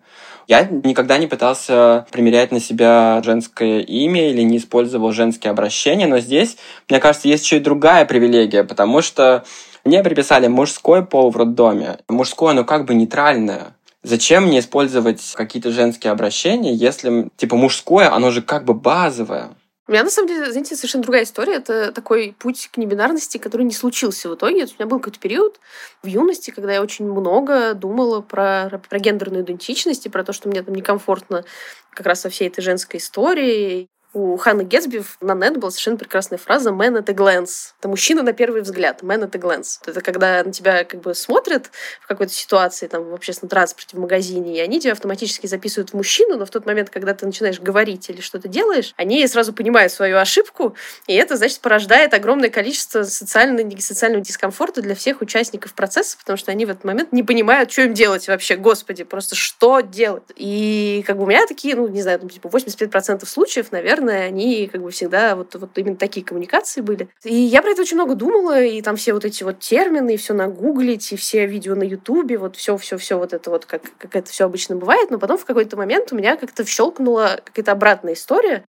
Я 0.48 0.62
никогда 0.64 1.18
не 1.18 1.26
пытался 1.26 2.06
примерять 2.10 2.52
на 2.52 2.58
себя 2.58 3.20
женское 3.24 3.80
имя 3.80 4.30
или 4.30 4.40
не 4.42 4.56
использовал 4.56 5.12
женские 5.12 5.50
обращения, 5.50 6.06
но 6.06 6.20
здесь, 6.20 6.56
мне 6.88 7.00
кажется, 7.00 7.28
есть 7.28 7.44
еще 7.44 7.58
и 7.58 7.60
другая 7.60 8.06
привилегия, 8.06 8.64
потому 8.64 9.02
что 9.02 9.44
мне 9.84 10.02
приписали 10.02 10.48
мужской 10.48 11.04
пол 11.04 11.30
в 11.30 11.36
роддоме. 11.36 11.98
Мужское, 12.08 12.52
оно 12.52 12.64
как 12.64 12.86
бы 12.86 12.94
нейтральное. 12.94 13.74
Зачем 14.02 14.44
мне 14.44 14.60
использовать 14.60 15.20
какие-то 15.34 15.70
женские 15.70 16.12
обращения, 16.12 16.72
если, 16.72 17.28
типа, 17.36 17.56
мужское, 17.56 18.10
оно 18.10 18.30
же 18.30 18.42
как 18.42 18.64
бы 18.64 18.72
базовое? 18.72 19.50
У 19.88 19.92
меня, 19.92 20.04
на 20.04 20.10
самом 20.10 20.28
деле, 20.28 20.52
знаете, 20.52 20.76
совершенно 20.76 21.02
другая 21.02 21.24
история. 21.24 21.54
Это 21.54 21.92
такой 21.92 22.36
путь 22.38 22.68
к 22.70 22.76
небинарности, 22.76 23.38
который 23.38 23.62
не 23.62 23.72
случился 23.72 24.28
в 24.28 24.34
итоге. 24.34 24.64
У 24.64 24.68
меня 24.78 24.86
был 24.86 24.98
какой-то 24.98 25.18
период 25.18 25.58
в 26.02 26.06
юности, 26.06 26.50
когда 26.50 26.74
я 26.74 26.82
очень 26.82 27.10
много 27.10 27.72
думала 27.72 28.20
про, 28.20 28.82
про 28.86 28.98
гендерную 28.98 29.44
идентичность 29.44 30.04
и 30.04 30.10
про 30.10 30.24
то, 30.24 30.34
что 30.34 30.50
мне 30.50 30.62
там 30.62 30.74
некомфортно 30.74 31.42
как 31.90 32.06
раз 32.06 32.20
со 32.20 32.28
всей 32.28 32.48
этой 32.48 32.60
женской 32.60 33.00
историей. 33.00 33.88
У 34.14 34.38
Ханны 34.38 34.62
Гетсби 34.62 35.02
на 35.20 35.34
нет 35.34 35.58
была 35.58 35.70
совершенно 35.70 35.98
прекрасная 35.98 36.38
фраза 36.38 36.70
«man 36.70 36.96
at 36.96 37.10
a 37.10 37.14
glance». 37.14 37.74
Это 37.78 37.88
мужчина 37.88 38.22
на 38.22 38.32
первый 38.32 38.62
взгляд, 38.62 39.02
«man 39.02 39.22
at 39.22 39.36
a 39.36 39.38
glance». 39.38 39.80
Это 39.84 40.00
когда 40.00 40.42
на 40.42 40.50
тебя 40.50 40.84
как 40.84 41.02
бы 41.02 41.14
смотрят 41.14 41.70
в 42.00 42.06
какой-то 42.06 42.32
ситуации, 42.32 42.86
там, 42.86 43.04
в 43.04 43.12
общественном 43.12 43.50
транспорте, 43.50 43.98
в 43.98 44.00
магазине, 44.00 44.56
и 44.56 44.60
они 44.60 44.80
тебя 44.80 44.92
автоматически 44.92 45.46
записывают 45.46 45.90
в 45.90 45.94
мужчину, 45.94 46.38
но 46.38 46.46
в 46.46 46.50
тот 46.50 46.64
момент, 46.64 46.88
когда 46.88 47.12
ты 47.12 47.26
начинаешь 47.26 47.60
говорить 47.60 48.08
или 48.08 48.22
что-то 48.22 48.48
делаешь, 48.48 48.94
они 48.96 49.26
сразу 49.28 49.52
понимают 49.52 49.92
свою 49.92 50.16
ошибку, 50.16 50.74
и 51.06 51.14
это, 51.14 51.36
значит, 51.36 51.60
порождает 51.60 52.14
огромное 52.14 52.48
количество 52.48 53.02
социального, 53.02 53.78
социального 53.78 54.24
дискомфорта 54.24 54.80
для 54.80 54.94
всех 54.94 55.20
участников 55.20 55.74
процесса, 55.74 56.16
потому 56.16 56.38
что 56.38 56.50
они 56.50 56.64
в 56.64 56.70
этот 56.70 56.84
момент 56.84 57.12
не 57.12 57.22
понимают, 57.22 57.70
что 57.70 57.82
им 57.82 57.92
делать 57.92 58.26
вообще, 58.26 58.56
господи, 58.56 59.04
просто 59.04 59.34
что 59.34 59.80
делать. 59.80 60.22
И 60.34 61.04
как 61.06 61.18
бы 61.18 61.24
у 61.24 61.26
меня 61.26 61.46
такие, 61.46 61.76
ну, 61.76 61.88
не 61.88 62.00
знаю, 62.00 62.20
там, 62.20 62.30
типа 62.30 62.48
85% 62.48 63.26
случаев, 63.26 63.70
наверное, 63.70 63.97
они 64.06 64.68
как 64.68 64.82
бы 64.82 64.90
всегда 64.90 65.34
вот, 65.36 65.54
вот 65.54 65.70
именно 65.76 65.96
такие 65.96 66.24
коммуникации 66.24 66.80
были. 66.80 67.08
И 67.24 67.34
я 67.34 67.62
про 67.62 67.70
это 67.70 67.82
очень 67.82 67.96
много 67.96 68.14
думала, 68.14 68.62
и 68.62 68.80
там 68.82 68.96
все 68.96 69.12
вот 69.12 69.24
эти 69.24 69.42
вот 69.42 69.60
термины, 69.60 70.14
и 70.14 70.16
все 70.16 70.34
нагуглить, 70.34 71.12
и 71.12 71.16
все 71.16 71.46
видео 71.46 71.74
на 71.74 71.82
Ютубе, 71.82 72.38
вот 72.38 72.56
все, 72.56 72.76
все, 72.76 72.96
все 72.98 73.18
вот 73.18 73.32
это 73.32 73.50
вот, 73.50 73.66
как, 73.66 73.82
как 73.98 74.14
это 74.14 74.30
все 74.30 74.44
обычно 74.44 74.76
бывает, 74.76 75.10
но 75.10 75.18
потом 75.18 75.38
в 75.38 75.44
какой-то 75.44 75.76
момент 75.76 76.12
у 76.12 76.16
меня 76.16 76.36
как-то 76.36 76.64
щелкнула 76.64 77.40
какая-то 77.44 77.72
обратная 77.72 78.14
история. 78.14 78.64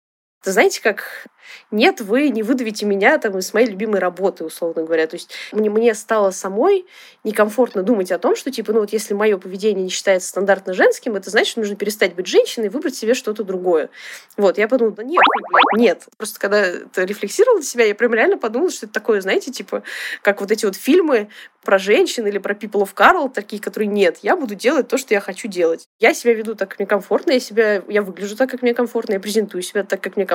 Это 0.44 0.52
знаете, 0.52 0.82
как 0.82 1.26
нет, 1.70 2.00
вы 2.00 2.28
не 2.28 2.42
выдавите 2.42 2.86
меня 2.86 3.18
там 3.18 3.38
из 3.38 3.52
моей 3.54 3.68
любимой 3.68 3.98
работы, 3.98 4.44
условно 4.44 4.82
говоря. 4.82 5.06
То 5.06 5.16
есть 5.16 5.30
мне, 5.52 5.70
мне 5.70 5.94
стало 5.94 6.30
самой 6.30 6.86
некомфортно 7.24 7.82
думать 7.82 8.12
о 8.12 8.18
том, 8.18 8.36
что, 8.36 8.50
типа, 8.50 8.72
ну 8.72 8.80
вот 8.80 8.92
если 8.92 9.14
мое 9.14 9.38
поведение 9.38 9.84
не 9.84 9.90
считается 9.90 10.28
стандартно 10.28 10.74
женским, 10.74 11.16
это 11.16 11.30
значит, 11.30 11.52
что 11.52 11.60
нужно 11.60 11.76
перестать 11.76 12.14
быть 12.14 12.26
женщиной 12.26 12.66
и 12.66 12.68
выбрать 12.68 12.94
себе 12.94 13.14
что-то 13.14 13.44
другое. 13.44 13.90
Вот, 14.36 14.58
я 14.58 14.68
подумала, 14.68 14.96
да 14.96 15.02
нет, 15.02 15.22
нет. 15.76 16.06
Просто 16.16 16.38
когда 16.38 16.60
это 16.60 17.04
рефлексировала 17.04 17.58
на 17.58 17.64
себя, 17.64 17.84
я 17.84 17.94
прям 17.94 18.14
реально 18.14 18.38
подумала, 18.38 18.70
что 18.70 18.86
это 18.86 18.92
такое, 18.92 19.20
знаете, 19.20 19.50
типа, 19.50 19.82
как 20.22 20.40
вот 20.40 20.50
эти 20.50 20.66
вот 20.66 20.76
фильмы 20.76 21.28
про 21.64 21.78
женщин 21.78 22.26
или 22.26 22.38
про 22.38 22.54
People 22.54 22.82
of 22.82 22.94
Carl, 22.94 23.32
такие, 23.32 23.60
которые 23.60 23.88
нет, 23.88 24.18
я 24.22 24.36
буду 24.36 24.54
делать 24.54 24.88
то, 24.88 24.98
что 24.98 25.14
я 25.14 25.20
хочу 25.20 25.48
делать. 25.48 25.88
Я 25.98 26.12
себя 26.12 26.34
веду 26.34 26.54
так, 26.54 26.68
как 26.70 26.78
мне 26.78 26.86
комфортно, 26.86 27.32
я 27.32 27.40
себя, 27.40 27.82
я 27.88 28.02
выгляжу 28.02 28.36
так, 28.36 28.50
как 28.50 28.62
мне 28.62 28.74
комфортно, 28.74 29.14
я 29.14 29.20
презентую 29.20 29.62
себя 29.62 29.82
так, 29.82 30.00
как 30.00 30.16
мне 30.16 30.26
комфортно, 30.26 30.33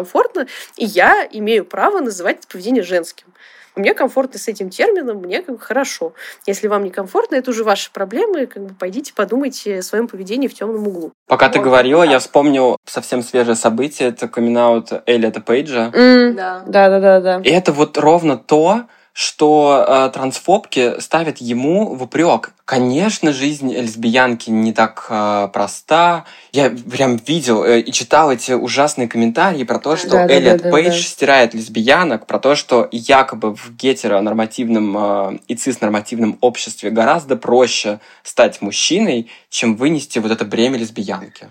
и 0.78 0.86
я 0.86 1.28
имею 1.32 1.66
право 1.66 2.00
называть 2.00 2.40
это 2.40 2.48
поведение 2.48 2.84
женским. 2.84 3.28
мне 3.76 3.94
комфортно 3.94 4.40
с 4.40 4.48
этим 4.48 4.70
термином, 4.70 5.18
мне 5.18 5.42
как 5.42 5.56
бы 5.56 5.62
хорошо. 5.62 6.14
Если 6.46 6.68
вам 6.68 6.84
не 6.84 6.90
комфортно, 6.90 7.36
это 7.36 7.52
уже 7.52 7.64
ваши 7.64 7.92
проблемы, 7.92 8.46
как 8.46 8.64
бы 8.64 8.74
пойдите 8.74 9.14
подумайте 9.14 9.80
о 9.80 9.82
своем 9.84 10.08
поведении 10.08 10.48
в 10.48 10.54
темном 10.54 10.88
углу. 10.88 11.12
Пока 11.28 11.48
вот. 11.48 11.54
ты 11.54 11.60
говорила, 11.60 12.04
я 12.04 12.20
вспомнил 12.20 12.78
совсем 12.86 13.22
свежее 13.22 13.56
событие, 13.56 14.10
это 14.10 14.28
камин 14.28 14.84
Эллиота 15.06 15.42
Пейджа. 15.42 15.92
Mm. 15.94 16.34
Да. 16.34 16.64
да, 16.68 16.90
да, 16.90 17.00
да, 17.00 17.20
да. 17.22 17.42
И 17.44 17.50
это 17.50 17.72
вот 17.72 17.98
ровно 17.98 18.38
то, 18.38 18.86
что 19.20 19.84
э, 19.86 20.12
трансфобки 20.14 20.98
ставят 21.02 21.40
ему 21.40 21.94
в 21.94 22.04
упрек. 22.04 22.54
Конечно, 22.64 23.34
жизнь 23.34 23.70
лесбиянки 23.70 24.50
не 24.50 24.72
так 24.72 25.08
э, 25.10 25.50
проста. 25.52 26.24
Я 26.54 26.70
прям 26.70 27.18
видел 27.18 27.66
э, 27.66 27.82
и 27.82 27.92
читал 27.92 28.32
эти 28.32 28.54
ужасные 28.54 29.10
комментарии 29.10 29.66
про 29.66 29.78
то, 29.78 29.98
что 29.98 30.12
да, 30.12 30.26
Элliот 30.26 30.60
да, 30.60 30.64
да, 30.64 30.72
Пейдж 30.72 30.96
да. 30.96 31.04
стирает 31.04 31.54
лесбиянок, 31.54 32.28
про 32.28 32.40
то, 32.40 32.56
что 32.56 32.88
якобы 32.94 33.58
в 33.58 33.76
гетеронормативном 33.76 34.98
э, 34.98 35.40
и 35.50 35.56
цис-нормативном 35.56 36.38
обществе 36.40 36.90
гораздо 36.90 37.36
проще 37.36 38.00
стать 38.24 38.62
мужчиной, 38.62 39.30
чем 39.50 39.76
вынести 39.76 40.20
вот 40.20 40.32
это 40.32 40.46
бремя 40.46 40.78
лесбиянки. 40.78 41.50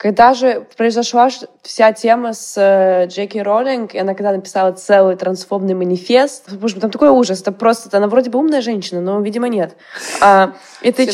Когда 0.00 0.32
же 0.32 0.66
произошла 0.78 1.28
вся 1.60 1.92
тема 1.92 2.32
с 2.32 2.54
э, 2.56 3.06
Джеки 3.08 3.36
Роллинг, 3.36 3.94
и 3.94 3.98
она 3.98 4.14
когда 4.14 4.32
написала 4.32 4.72
целый 4.72 5.14
трансфобный 5.14 5.74
манифест, 5.74 6.50
боже, 6.54 6.80
там 6.80 6.90
такой 6.90 7.10
ужас, 7.10 7.42
это 7.42 7.52
просто, 7.52 7.94
она 7.94 8.06
вроде 8.06 8.30
бы 8.30 8.38
умная 8.38 8.62
женщина, 8.62 9.02
но, 9.02 9.20
видимо, 9.20 9.50
нет. 9.50 9.76
А, 10.22 10.54
и, 10.80 10.90
ты, 10.90 11.04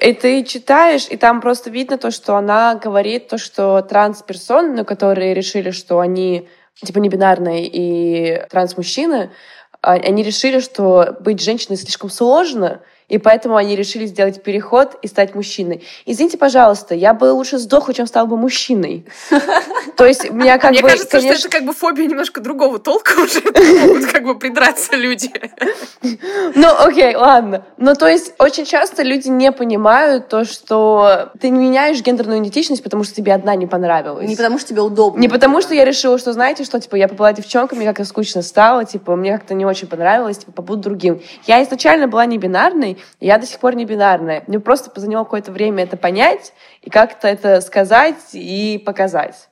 и 0.00 0.12
ты 0.12 0.42
читаешь, 0.42 1.06
и 1.08 1.16
там 1.16 1.40
просто 1.40 1.70
видно 1.70 1.98
то, 1.98 2.10
что 2.10 2.34
она 2.34 2.74
говорит, 2.74 3.28
то, 3.28 3.38
что 3.38 3.80
трансперсоны, 3.82 4.78
ну, 4.78 4.84
которые 4.84 5.32
решили, 5.32 5.70
что 5.70 6.00
они 6.00 6.48
типа 6.82 6.98
не 6.98 7.08
бинарные 7.08 7.68
и 7.68 8.44
трансмужчины, 8.50 9.30
а, 9.82 9.92
они 9.92 10.24
решили, 10.24 10.58
что 10.58 11.16
быть 11.20 11.40
женщиной 11.40 11.76
слишком 11.76 12.10
сложно, 12.10 12.80
и 13.08 13.18
поэтому 13.18 13.56
они 13.56 13.76
решили 13.76 14.06
сделать 14.06 14.42
переход 14.42 14.96
и 15.00 15.06
стать 15.06 15.34
мужчиной. 15.34 15.84
Извините, 16.06 16.38
пожалуйста, 16.38 16.94
я 16.94 17.14
бы 17.14 17.32
лучше 17.32 17.58
сдохла, 17.58 17.94
чем 17.94 18.06
стала 18.06 18.26
бы 18.26 18.36
мужчиной. 18.36 19.06
То 19.96 20.04
есть 20.04 20.30
меня 20.30 20.58
как 20.58 20.72
Мне 20.72 20.80
бы... 20.80 20.88
Мне 20.88 20.92
кажется, 20.94 21.18
конечно... 21.18 21.38
что 21.38 21.48
это 21.48 21.58
как 21.58 21.66
бы 21.66 21.72
фобия 21.72 22.06
немножко 22.06 22.40
другого 22.40 22.80
толка 22.80 23.12
уже. 23.20 23.40
Могут 23.86 24.06
как 24.06 24.24
бы 24.24 24.38
придраться 24.38 24.96
люди. 24.96 25.30
Ну, 26.54 26.68
окей, 26.78 27.14
ладно. 27.16 27.64
Но 27.76 27.94
то 27.94 28.06
есть 28.08 28.32
очень 28.38 28.64
часто 28.64 29.02
люди 29.02 29.28
не 29.28 29.50
понимают 29.52 30.28
то, 30.28 30.44
что 30.44 31.30
ты 31.40 31.50
не 31.50 31.58
меняешь 31.58 32.00
гендерную 32.00 32.40
идентичность, 32.40 32.82
потому 32.82 33.04
что 33.04 33.14
тебе 33.14 33.34
одна 33.34 33.56
не 33.56 33.66
понравилась. 33.66 34.28
Не 34.28 34.36
потому 34.36 34.58
что 34.58 34.68
тебе 34.68 34.82
удобно. 34.82 35.18
Не 35.18 35.28
потому 35.28 35.60
что 35.60 35.74
я 35.74 35.84
решила, 35.84 36.18
что, 36.18 36.32
знаете, 36.32 36.64
что, 36.64 36.80
типа, 36.80 36.96
я 36.96 37.08
побыла 37.08 37.32
девчонкой, 37.32 37.78
мне 37.78 37.86
как-то 37.88 38.04
скучно 38.04 38.42
стало, 38.42 38.84
типа, 38.84 39.16
мне 39.16 39.32
как-то 39.32 39.54
не 39.54 39.64
очень 39.64 39.88
понравилось, 39.88 40.38
типа, 40.38 40.52
побуду 40.52 40.82
другим. 40.82 41.20
Я 41.46 41.62
изначально 41.62 42.06
была 42.08 42.24
не 42.26 42.38
бинарной, 42.38 42.95
я 43.20 43.38
до 43.38 43.46
сих 43.46 43.58
пор 43.58 43.74
не 43.74 43.84
бинарная. 43.84 44.44
Мне 44.46 44.60
просто 44.60 44.90
заняло 44.98 45.24
какое-то 45.24 45.52
время 45.52 45.84
это 45.84 45.96
понять 45.96 46.52
и 46.82 46.90
как-то 46.90 47.28
это 47.28 47.60
сказать 47.60 48.16
и 48.32 48.82
показать. 48.84 49.48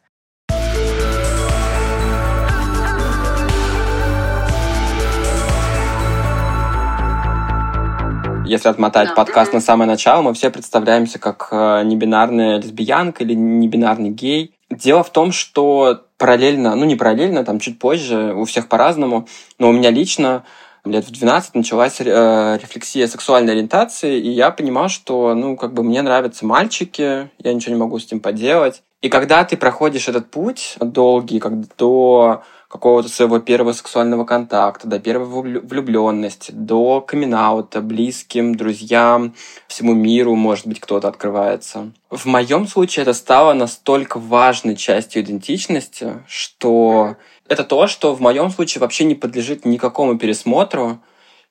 Если 8.46 8.68
отмотать 8.68 9.08
да. 9.08 9.14
подкаст 9.14 9.54
на 9.54 9.60
самое 9.60 9.88
начало, 9.88 10.20
мы 10.20 10.34
все 10.34 10.50
представляемся 10.50 11.18
как 11.18 11.48
э, 11.50 11.82
небинарная 11.84 12.58
лесбиянка 12.58 13.24
или 13.24 13.32
небинарный 13.32 14.10
гей. 14.10 14.54
Дело 14.70 15.02
в 15.02 15.10
том, 15.10 15.32
что 15.32 16.02
параллельно, 16.18 16.74
ну 16.74 16.84
не 16.84 16.94
параллельно, 16.94 17.44
там 17.44 17.58
чуть 17.58 17.78
позже, 17.78 18.34
у 18.34 18.44
всех 18.44 18.68
по-разному, 18.68 19.26
но 19.58 19.70
у 19.70 19.72
меня 19.72 19.90
лично 19.90 20.44
лет 20.84 21.04
в 21.04 21.10
12 21.10 21.54
началась 21.54 22.00
э, 22.00 22.58
рефлексия 22.60 23.06
сексуальной 23.06 23.54
ориентации, 23.54 24.18
и 24.18 24.30
я 24.30 24.50
понимал, 24.50 24.88
что, 24.88 25.34
ну, 25.34 25.56
как 25.56 25.72
бы 25.72 25.82
мне 25.82 26.02
нравятся 26.02 26.46
мальчики, 26.46 27.30
я 27.38 27.52
ничего 27.52 27.74
не 27.74 27.80
могу 27.80 27.98
с 27.98 28.04
этим 28.04 28.20
поделать. 28.20 28.82
И 29.00 29.08
когда 29.08 29.44
ты 29.44 29.56
проходишь 29.56 30.08
этот 30.08 30.30
путь 30.30 30.76
долгий, 30.80 31.38
как 31.38 31.76
до 31.76 32.42
какого-то 32.74 33.08
своего 33.08 33.38
первого 33.38 33.72
сексуального 33.72 34.24
контакта, 34.24 34.88
до 34.88 34.98
первой 34.98 35.26
влюбленности, 35.60 36.50
до 36.50 37.00
камин 37.00 37.36
близким, 37.82 38.56
друзьям, 38.56 39.34
всему 39.68 39.94
миру, 39.94 40.34
может 40.34 40.66
быть, 40.66 40.80
кто-то 40.80 41.06
открывается. 41.06 41.92
В 42.10 42.24
моем 42.26 42.66
случае 42.66 43.02
это 43.02 43.12
стало 43.12 43.52
настолько 43.52 44.18
важной 44.18 44.74
частью 44.74 45.22
идентичности, 45.22 46.24
что 46.26 47.16
это 47.48 47.64
то, 47.64 47.86
что 47.86 48.14
в 48.14 48.20
моем 48.20 48.50
случае 48.50 48.80
вообще 48.80 49.04
не 49.04 49.14
подлежит 49.14 49.64
никакому 49.64 50.18
пересмотру. 50.18 51.00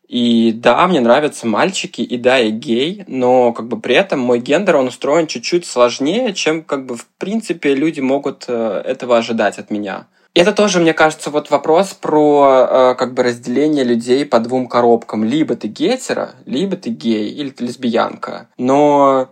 И 0.08 0.52
да, 0.52 0.86
мне 0.88 1.00
нравятся 1.00 1.48
мальчики, 1.48 2.02
и 2.02 2.18
да, 2.18 2.38
я 2.38 2.52
гей, 2.52 3.04
но 3.08 3.54
как 3.54 3.68
бы 3.68 3.80
при 3.80 3.96
этом 3.96 4.20
мой 4.20 4.40
гендер, 4.40 4.76
он 4.76 4.88
устроен 4.88 5.28
чуть-чуть 5.28 5.66
сложнее, 5.66 6.34
чем 6.34 6.62
как 6.62 6.86
бы 6.86 6.96
в 6.96 7.08
принципе 7.18 7.74
люди 7.74 8.02
могут 8.02 8.46
э, 8.48 8.82
этого 8.86 9.18
ожидать 9.18 9.58
от 9.60 9.72
меня. 9.72 10.08
Это 10.36 10.52
тоже, 10.52 10.80
мне 10.80 10.94
кажется, 10.94 11.30
вот 11.30 11.52
вопрос 11.52 11.94
про 11.94 12.68
э, 12.70 12.96
как 12.96 13.14
бы 13.14 13.24
разделение 13.24 13.84
людей 13.84 14.26
по 14.26 14.40
двум 14.40 14.68
коробкам. 14.68 15.24
Либо 15.24 15.56
ты 15.56 15.68
гетера, 15.68 16.32
либо 16.46 16.76
ты 16.76 16.90
гей, 16.90 17.30
или 17.30 17.50
ты 17.50 17.66
лесбиянка. 17.66 18.50
Но 18.58 19.30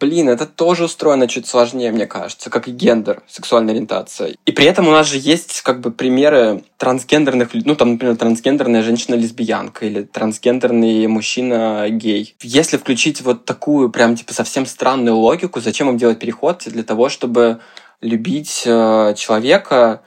Блин, 0.00 0.28
это 0.28 0.46
тоже 0.46 0.84
устроено 0.84 1.26
чуть 1.26 1.48
сложнее, 1.48 1.90
мне 1.90 2.06
кажется, 2.06 2.50
как 2.50 2.68
и 2.68 2.70
гендер, 2.70 3.22
сексуальная 3.26 3.74
ориентация. 3.74 4.36
И 4.46 4.52
при 4.52 4.66
этом 4.66 4.86
у 4.86 4.92
нас 4.92 5.08
же 5.08 5.18
есть 5.18 5.62
как 5.62 5.80
бы 5.80 5.90
примеры 5.90 6.62
трансгендерных, 6.76 7.48
ну 7.52 7.74
там, 7.74 7.92
например, 7.92 8.16
трансгендерная 8.16 8.82
женщина-лесбиянка 8.82 9.86
или 9.86 10.02
трансгендерный 10.02 11.08
мужчина-гей. 11.08 12.36
Если 12.42 12.76
включить 12.76 13.22
вот 13.22 13.44
такую 13.44 13.90
прям 13.90 14.14
типа 14.14 14.32
совсем 14.32 14.66
странную 14.66 15.16
логику, 15.16 15.60
зачем 15.60 15.88
им 15.88 15.98
делать 15.98 16.20
переход? 16.20 16.62
Для 16.66 16.84
того, 16.84 17.08
чтобы 17.08 17.60
любить 18.00 18.62
э, 18.66 19.14
человека, 19.16 20.02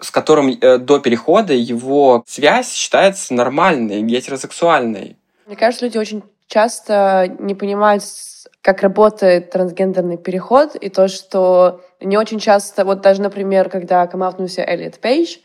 с 0.00 0.10
которым 0.10 0.48
э, 0.48 0.78
до 0.78 0.98
перехода 1.00 1.52
его 1.52 2.24
связь 2.26 2.72
считается 2.72 3.34
нормальной, 3.34 4.00
гетеросексуальной. 4.00 5.16
Мне 5.46 5.56
кажется, 5.56 5.84
люди 5.84 5.98
очень 5.98 6.22
часто 6.46 7.26
не 7.38 7.54
понимают 7.54 8.02
как 8.60 8.82
работает 8.82 9.50
трансгендерный 9.50 10.16
переход, 10.16 10.74
и 10.74 10.88
то, 10.88 11.06
что 11.08 11.82
не 12.00 12.16
очень 12.16 12.38
часто, 12.38 12.84
вот 12.84 13.02
даже, 13.02 13.20
например, 13.20 13.68
когда 13.68 14.06
камаутнулся 14.06 14.64
Элliот 14.66 14.98
Пейдж, 15.00 15.36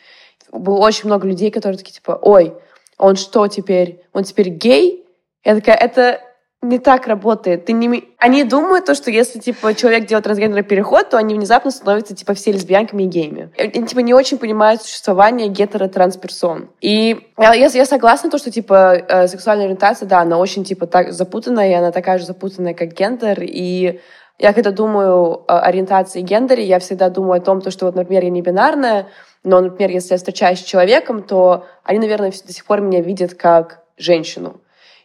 было 0.52 0.78
очень 0.78 1.08
много 1.08 1.28
людей, 1.28 1.52
которые 1.52 1.78
такие, 1.78 1.94
типа, 1.94 2.18
ой, 2.22 2.54
он 2.98 3.16
что 3.16 3.48
теперь? 3.48 4.04
Он 4.14 4.24
теперь 4.24 4.50
гей? 4.50 5.06
Я 5.44 5.56
такая, 5.56 5.76
это 5.76 6.22
не 6.62 6.78
так 6.78 7.08
работает. 7.08 7.66
Ты 7.66 7.74
не... 7.74 8.10
Они 8.18 8.44
думают 8.44 8.86
то, 8.86 8.94
что 8.94 9.12
если, 9.12 9.40
типа, 9.40 9.74
человек 9.74 10.08
делает 10.08 10.26
трансгендерный 10.26 10.64
переход, 10.64 11.10
то 11.10 11.18
они 11.18 11.34
внезапно 11.34 11.72
становятся, 11.72 12.16
типа, 12.16 12.34
все 12.34 12.52
лесбиянками 12.52 13.04
и 13.04 13.06
геями. 13.06 13.52
Они, 13.58 13.88
типа, 13.88 14.00
не 14.00 14.14
очень 14.14 14.38
понимают 14.38 14.82
существование 14.82 15.48
гетеро-трансперсон. 15.48 16.70
И 16.82 17.30
я, 17.38 17.54
я, 17.54 17.68
я 17.68 17.86
согласна, 17.86 18.30
то, 18.30 18.38
что, 18.38 18.52
типа, 18.52 18.96
э, 19.08 19.28
сексуальная 19.28 19.66
ориентация, 19.66 20.06
да, 20.08 20.20
она 20.20 20.38
очень, 20.38 20.66
типа, 20.66 20.86
так 20.86 21.14
запутанная, 21.14 21.70
и 21.70 21.74
она 21.74 21.92
такая 21.92 22.20
же 22.20 22.26
запутанная, 22.26 22.74
как 22.74 22.94
гендер, 22.94 23.42
и 23.42 24.02
я 24.38 24.54
когда 24.54 24.72
думаю 24.72 25.44
о 25.50 25.60
ориентации 25.62 26.20
и 26.20 26.24
гендере, 26.24 26.64
я 26.66 26.80
всегда 26.80 27.10
думаю 27.10 27.42
о 27.42 27.44
том, 27.44 27.62
то, 27.62 27.72
что, 27.72 27.86
вот, 27.86 27.96
например, 27.96 28.24
я 28.24 28.30
не 28.30 28.42
бинарная, 28.42 29.08
но, 29.44 29.62
например, 29.62 29.92
если 29.92 30.14
я 30.14 30.18
встречаюсь 30.18 30.60
с 30.60 30.64
человеком, 30.64 31.24
то 31.24 31.66
они, 31.84 32.00
наверное, 32.00 32.32
до 32.32 32.54
сих 32.54 32.66
пор 32.66 32.82
меня 32.82 33.02
видят 33.02 33.34
как 33.34 33.84
женщину. 33.98 34.60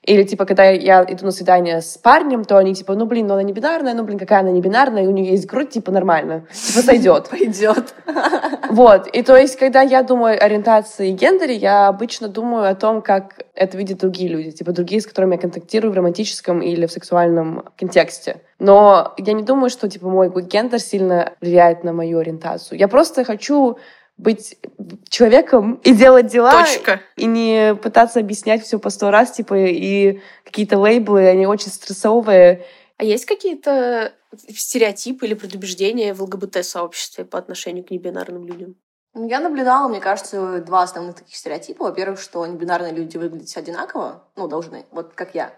Или, 0.06 0.22
типа, 0.24 0.44
когда 0.44 0.64
я 0.68 1.02
иду 1.08 1.24
на 1.24 1.30
свидание 1.30 1.80
с 1.80 1.96
парнем, 1.96 2.44
то 2.44 2.58
они, 2.58 2.74
типа, 2.74 2.94
ну, 2.94 3.06
блин, 3.06 3.26
ну, 3.26 3.34
она 3.34 3.42
не 3.42 3.52
бинарная, 3.52 3.94
ну, 3.94 4.04
блин, 4.04 4.18
какая 4.18 4.40
она 4.40 4.50
не 4.50 4.60
бинарная, 4.60 5.04
и 5.04 5.06
у 5.06 5.10
нее 5.10 5.30
есть 5.30 5.46
грудь, 5.46 5.70
типа, 5.70 5.90
нормально. 5.90 6.46
Типа, 6.52 6.84
сойдет. 6.84 7.28
Пойдет. 7.30 7.94
Вот. 8.70 9.06
И 9.06 9.22
то 9.22 9.36
есть, 9.36 9.56
когда 9.56 9.82
я 9.82 10.02
думаю 10.02 10.36
о 10.36 10.44
ориентации 10.44 11.10
и 11.10 11.12
гендере, 11.12 11.54
я 11.54 11.86
обычно 11.86 12.28
думаю 12.28 12.68
о 12.68 12.74
том, 12.74 13.02
как 13.02 13.44
это 13.54 13.76
видят 13.76 13.98
другие 13.98 14.28
люди, 14.28 14.50
типа, 14.50 14.72
другие, 14.72 15.00
с 15.00 15.06
которыми 15.06 15.34
я 15.34 15.40
контактирую 15.40 15.92
в 15.92 15.96
романтическом 15.96 16.60
или 16.60 16.86
в 16.86 16.90
сексуальном 16.90 17.64
контексте. 17.78 18.40
Но 18.58 19.14
я 19.16 19.32
не 19.32 19.44
думаю, 19.44 19.70
что, 19.70 19.88
типа, 19.88 20.08
мой 20.08 20.32
гендер 20.42 20.80
сильно 20.80 21.34
влияет 21.40 21.84
на 21.84 21.92
мою 21.92 22.18
ориентацию. 22.18 22.78
Я 22.78 22.88
просто 22.88 23.22
хочу 23.24 23.78
быть 24.16 24.56
человеком 25.08 25.80
и 25.82 25.92
делать 25.92 26.26
дела. 26.26 26.64
Точка. 26.64 27.00
И 27.16 27.26
не 27.26 27.74
пытаться 27.74 28.20
объяснять 28.20 28.62
все 28.62 28.78
по 28.78 28.90
сто 28.90 29.10
раз, 29.10 29.32
типа, 29.32 29.54
и 29.56 30.20
какие-то 30.44 30.78
лейблы, 30.78 31.26
они 31.26 31.46
очень 31.46 31.70
стрессовые. 31.70 32.64
А 32.96 33.04
есть 33.04 33.26
какие-то 33.26 34.12
стереотипы 34.48 35.26
или 35.26 35.34
предубеждения 35.34 36.14
в 36.14 36.22
ЛГБТ-сообществе 36.22 37.24
по 37.24 37.38
отношению 37.38 37.84
к 37.84 37.90
небинарным 37.90 38.46
людям? 38.46 38.76
Ну, 39.14 39.28
я 39.28 39.40
наблюдала, 39.40 39.88
мне 39.88 40.00
кажется, 40.00 40.60
два 40.60 40.82
основных 40.82 41.16
таких 41.16 41.36
стереотипа. 41.36 41.84
Во-первых, 41.84 42.20
что 42.20 42.44
небинарные 42.46 42.92
люди 42.92 43.16
выглядят 43.16 43.56
одинаково, 43.56 44.24
ну, 44.36 44.48
должны, 44.48 44.86
вот 44.90 45.14
как 45.14 45.34
я. 45.34 45.52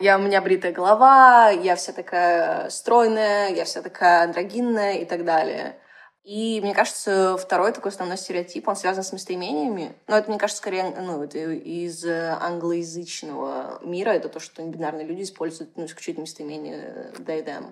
Я, 0.00 0.18
у 0.18 0.20
меня 0.20 0.42
бритая 0.42 0.72
голова, 0.72 1.50
я 1.50 1.76
вся 1.76 1.92
такая 1.92 2.68
стройная, 2.68 3.54
я 3.54 3.64
вся 3.64 3.80
такая 3.82 4.24
андрогинная 4.24 4.94
и 4.94 5.04
так 5.04 5.24
далее. 5.24 5.76
И 6.24 6.58
мне 6.62 6.74
кажется, 6.74 7.36
второй 7.36 7.72
такой 7.72 7.90
основной 7.90 8.16
стереотип, 8.16 8.66
он 8.66 8.76
связан 8.76 9.04
с 9.04 9.12
местоимениями. 9.12 9.94
Но 10.08 10.16
это, 10.16 10.30
мне 10.30 10.38
кажется, 10.38 10.62
скорее 10.62 10.84
ну, 10.98 11.22
это 11.22 11.38
из 11.38 12.02
англоязычного 12.06 13.78
мира. 13.82 14.10
Это 14.10 14.30
то, 14.30 14.40
что 14.40 14.62
небинарные 14.62 15.06
люди 15.06 15.22
используют 15.22 15.76
ну, 15.76 15.84
исключительно 15.84 16.22
местоимение 16.22 17.12
they, 17.18 17.44
them. 17.44 17.66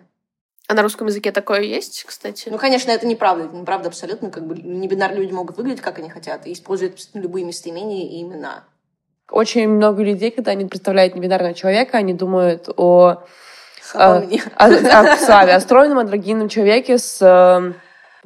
А 0.69 0.75
на 0.75 0.83
русском 0.83 1.07
языке 1.07 1.33
такое 1.33 1.63
есть, 1.63 2.05
кстати? 2.05 2.51
Ну, 2.51 2.59
конечно, 2.59 2.91
это 2.91 3.07
неправда. 3.07 3.45
Это 3.45 3.57
неправда 3.57 3.89
абсолютно. 3.89 4.31
Как 4.31 4.47
бы 4.47 4.55
небинарные 4.55 5.23
люди 5.23 5.33
могут 5.33 5.57
выглядеть, 5.57 5.81
как 5.81 5.99
они 5.99 6.11
хотят, 6.11 6.47
и 6.47 6.53
используют 6.53 6.99
любые 7.15 7.47
местоимения 7.47 8.07
и 8.07 8.23
имена. 8.23 8.65
Очень 9.31 9.69
много 9.69 10.03
людей, 10.03 10.31
когда 10.31 10.51
они 10.51 10.67
представляют 10.67 11.15
небинарного 11.15 11.55
человека, 11.55 11.97
они 11.97 12.13
думают 12.13 12.69
о 12.77 13.25
о, 13.95 14.19
о, 14.19 14.23
о, 14.57 15.11
о 15.13 15.17
Славе, 15.17 15.55
о 15.55 15.61
стройном, 15.61 15.99
андрогинном 15.99 16.49
человеке 16.49 16.99
с 16.99 17.21
э, 17.21 17.73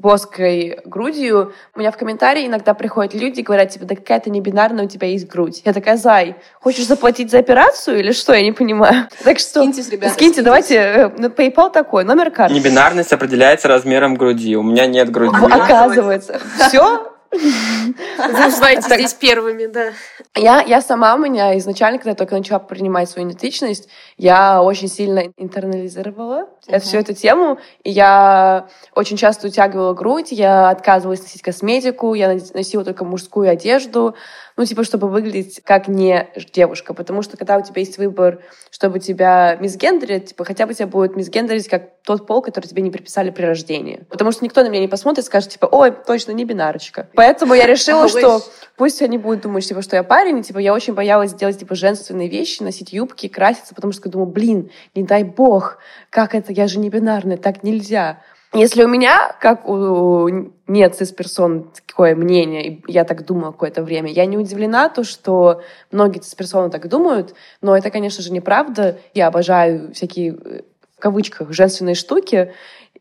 плоской 0.00 0.80
грудью. 0.84 1.52
У 1.74 1.78
меня 1.78 1.90
в 1.90 1.96
комментарии 1.96 2.46
иногда 2.46 2.74
приходят 2.74 3.14
люди 3.14 3.40
и 3.40 3.42
говорят, 3.42 3.70
типа, 3.70 3.86
да 3.86 3.94
какая-то 3.94 4.30
не 4.30 4.40
бинарная, 4.40 4.84
у 4.84 4.88
тебя 4.88 5.08
есть 5.08 5.26
грудь. 5.26 5.62
Я 5.64 5.72
такая, 5.72 5.96
Зай, 5.96 6.36
хочешь 6.60 6.86
заплатить 6.86 7.30
за 7.30 7.38
операцию 7.38 7.98
или 7.98 8.12
что? 8.12 8.34
Я 8.34 8.42
не 8.42 8.52
понимаю. 8.52 9.08
Так 9.24 9.38
что... 9.38 9.60
Скиньтесь, 9.60 9.88
ребята. 9.90 10.14
Скиньте, 10.14 10.42
давайте. 10.42 10.76
Э, 10.76 11.08
PayPal 11.08 11.72
такой, 11.72 12.04
номер 12.04 12.30
карты. 12.30 12.54
Небинарность 12.54 13.12
определяется 13.12 13.66
размером 13.66 14.14
груди. 14.14 14.56
У 14.56 14.62
меня 14.62 14.86
нет 14.86 15.10
груди. 15.10 15.36
Оказывается. 15.50 16.40
Все? 16.68 17.15
Узнаете 18.46 18.82
здесь 18.82 19.14
первыми, 19.14 19.66
да. 19.66 19.92
Я, 20.34 20.62
я 20.62 20.80
сама, 20.80 21.14
у 21.14 21.18
меня 21.18 21.56
изначально, 21.58 21.98
когда 21.98 22.10
я 22.10 22.16
только 22.16 22.36
начала 22.36 22.58
принимать 22.58 23.10
свою 23.10 23.28
идентичность, 23.28 23.88
я 24.16 24.62
очень 24.62 24.88
сильно 24.88 25.24
интернализировала 25.36 26.48
uh-huh. 26.66 26.78
всю 26.80 26.98
эту 26.98 27.14
тему, 27.14 27.58
и 27.82 27.90
я 27.90 28.68
очень 28.94 29.16
часто 29.16 29.48
утягивала 29.48 29.94
грудь, 29.94 30.32
я 30.32 30.70
отказывалась 30.70 31.22
носить 31.22 31.42
косметику, 31.42 32.14
я 32.14 32.38
носила 32.54 32.84
только 32.84 33.04
мужскую 33.04 33.50
одежду, 33.50 34.14
ну, 34.56 34.64
типа, 34.64 34.84
чтобы 34.84 35.08
выглядеть 35.08 35.60
как 35.64 35.88
не 35.88 36.28
девушка, 36.52 36.94
потому 36.94 37.22
что 37.22 37.36
когда 37.36 37.58
у 37.58 37.62
тебя 37.62 37.80
есть 37.80 37.98
выбор, 37.98 38.40
чтобы 38.76 39.00
тебя 39.00 39.56
мисгендерить, 39.58 40.26
типа, 40.26 40.44
хотя 40.44 40.66
бы 40.66 40.74
тебя 40.74 40.86
будет 40.86 41.16
мисгендерить 41.16 41.66
как 41.66 42.02
тот 42.02 42.26
пол, 42.26 42.42
который 42.42 42.66
тебе 42.66 42.82
не 42.82 42.90
приписали 42.90 43.30
при 43.30 43.42
рождении. 43.46 44.04
Потому 44.10 44.32
что 44.32 44.44
никто 44.44 44.62
на 44.62 44.68
меня 44.68 44.82
не 44.82 44.86
посмотрит 44.86 45.24
и 45.24 45.26
скажет, 45.26 45.48
типа, 45.48 45.64
ой, 45.64 45.94
точно 46.06 46.32
не 46.32 46.44
бинарочка. 46.44 47.08
Поэтому 47.14 47.54
я 47.54 47.66
решила, 47.66 48.06
что 48.06 48.42
пусть 48.76 49.00
они 49.00 49.16
будут 49.16 49.40
думать, 49.40 49.66
типа, 49.66 49.80
что 49.80 49.96
я 49.96 50.02
парень, 50.02 50.40
и, 50.40 50.42
типа, 50.42 50.58
я 50.58 50.74
очень 50.74 50.92
боялась 50.92 51.32
делать, 51.32 51.58
типа, 51.58 51.74
женственные 51.74 52.28
вещи, 52.28 52.62
носить 52.62 52.92
юбки, 52.92 53.28
краситься, 53.28 53.74
потому 53.74 53.94
что 53.94 54.10
думаю, 54.10 54.28
блин, 54.28 54.70
не 54.94 55.04
дай 55.04 55.24
бог, 55.24 55.78
как 56.10 56.34
это, 56.34 56.52
я 56.52 56.68
же 56.68 56.78
не 56.78 56.90
бинарная, 56.90 57.38
так 57.38 57.62
нельзя. 57.62 58.20
Если 58.56 58.84
у 58.84 58.88
меня, 58.88 59.36
как 59.40 59.68
у 59.68 60.28
нет 60.66 60.94
цисперсон 60.94 61.70
такое 61.86 62.16
мнение, 62.16 62.66
и 62.66 62.84
я 62.88 63.04
так 63.04 63.24
думала 63.24 63.52
какое-то 63.52 63.82
время, 63.82 64.10
я 64.10 64.26
не 64.26 64.36
удивлена 64.36 64.88
то, 64.88 65.04
что 65.04 65.62
многие 65.90 66.18
цисперсоны 66.18 66.70
так 66.70 66.88
думают, 66.88 67.34
но 67.60 67.76
это, 67.76 67.90
конечно 67.90 68.22
же, 68.22 68.32
неправда. 68.32 68.98
Я 69.14 69.28
обожаю 69.28 69.92
всякие, 69.92 70.32
в 70.32 71.00
кавычках, 71.00 71.52
женственные 71.52 71.94
штуки, 71.94 72.52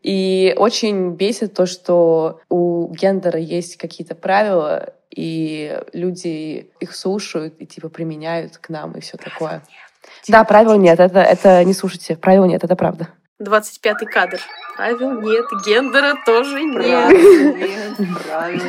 и 0.02 0.54
очень 0.56 1.14
бесит 1.14 1.54
то, 1.54 1.66
что 1.66 2.40
у 2.48 2.92
гендера 2.94 3.40
есть 3.40 3.76
какие-то 3.76 4.14
правила, 4.14 4.92
и 5.10 5.80
люди 5.92 6.70
их 6.78 6.94
слушают 6.94 7.54
и 7.58 7.66
типа 7.66 7.88
применяют 7.88 8.58
к 8.58 8.68
нам 8.68 8.92
и 8.92 9.00
все 9.00 9.16
такое. 9.16 9.62
Да, 10.28 10.44
правил 10.44 10.76
нет, 10.76 11.00
это, 11.00 11.20
это 11.20 11.64
не 11.64 11.72
слушайте, 11.72 12.16
правил 12.16 12.44
нет, 12.44 12.62
это 12.62 12.76
правда. 12.76 13.08
25-й 13.40 14.06
кадр. 14.06 14.40
Правил 14.76 15.20
нет, 15.22 15.46
гендера 15.64 16.14
тоже 16.26 16.62
нет. 16.62 17.08
Правильно, 18.24 18.64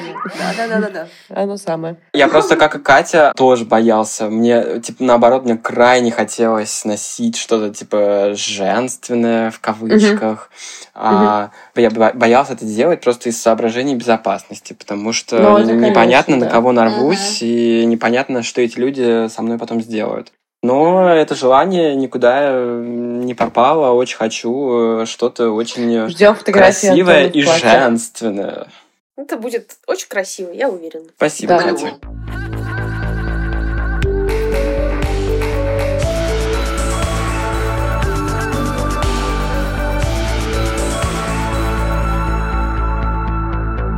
Да-да-да-да. 0.58 1.08
Оно 1.30 1.58
самое. 1.58 1.98
Я 2.14 2.28
просто, 2.28 2.56
как 2.56 2.76
и 2.76 2.80
Катя, 2.80 3.34
тоже 3.36 3.66
боялся. 3.66 4.30
Мне, 4.30 4.80
типа, 4.80 5.04
наоборот, 5.04 5.44
мне 5.44 5.58
крайне 5.58 6.12
хотелось 6.12 6.86
носить 6.86 7.36
что-то, 7.36 7.74
типа, 7.74 8.32
женственное, 8.36 9.52
в 9.52 9.60
кавычках. 9.60 10.50
А, 10.94 11.52
я 11.76 11.90
боялся 11.90 12.54
это 12.54 12.66
делать 12.66 13.02
просто 13.02 13.30
из 13.30 13.42
соображений 13.42 13.96
безопасности, 13.96 14.74
потому 14.74 15.12
что 15.14 15.60
ну, 15.60 15.76
непонятно, 15.76 16.38
на 16.38 16.48
кого 16.48 16.72
нарвусь, 16.72 17.40
и 17.42 17.86
непонятно, 17.86 18.44
что 18.44 18.62
эти 18.62 18.80
люди 18.80 19.28
со 19.28 19.42
мной 19.42 19.58
потом 19.58 19.82
сделают. 19.82 20.32
Но 20.68 21.10
это 21.10 21.36
желание 21.36 21.96
никуда 21.96 22.40
э, 22.42 22.84
не 22.86 23.34
пропало. 23.34 23.94
Очень 23.94 24.18
хочу 24.18 25.02
э, 25.02 25.06
что-то 25.06 25.52
очень 25.52 26.10
Ждем 26.10 26.36
красивое 26.36 27.28
и 27.28 27.42
женственное. 27.42 28.68
Это 29.16 29.38
будет 29.38 29.78
очень 29.88 30.08
красиво, 30.08 30.52
я 30.52 30.70
уверена. 30.70 31.06
Спасибо, 31.16 31.58
да. 31.58 31.64
Катя. 31.64 32.47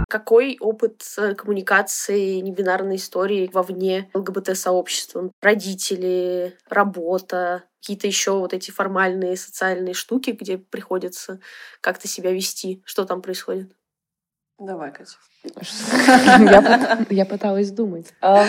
Какой 0.10 0.58
опыт 0.60 1.04
э, 1.18 1.36
коммуникации 1.36 2.40
небинарной 2.40 2.96
истории 2.96 3.48
вовне 3.54 4.10
ЛГБТ-сообщества? 4.16 5.32
Родители, 5.40 6.58
работа, 6.68 7.64
какие-то 7.80 8.08
еще 8.08 8.32
вот 8.32 8.56
эти 8.56 8.72
формальные 8.72 9.38
социальные 9.38 9.94
штуки, 9.94 10.32
где 10.32 10.58
приходится 10.58 11.40
как-то 11.80 12.08
себя 12.08 12.32
вести. 12.32 12.82
Что 12.86 13.06
там 13.06 13.22
происходит? 13.22 13.72
Давай, 14.58 14.92
Катя. 14.92 15.14
Я 17.12 17.26
пыталась 17.26 17.70
думать. 17.70 18.08
А, 18.20 18.46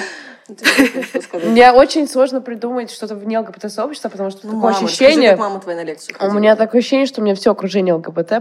мне 1.44 1.72
очень 1.72 2.08
сложно 2.08 2.40
придумать 2.40 2.90
что-то 2.90 3.14
вне 3.14 3.38
ЛГБТ-сообщества, 3.38 4.08
потому 4.08 4.30
что 4.30 4.48
такое 4.48 4.74
ощущение... 4.74 5.36
мама 5.36 5.60
твоя 5.60 5.76
на 5.78 5.84
лекцию 5.84 6.16
У 6.20 6.32
меня 6.32 6.56
такое 6.56 6.80
ощущение, 6.80 7.06
что 7.06 7.20
у 7.20 7.24
меня 7.24 7.34
все 7.34 7.52
окружение 7.52 7.94
ЛГБТ. 7.94 8.32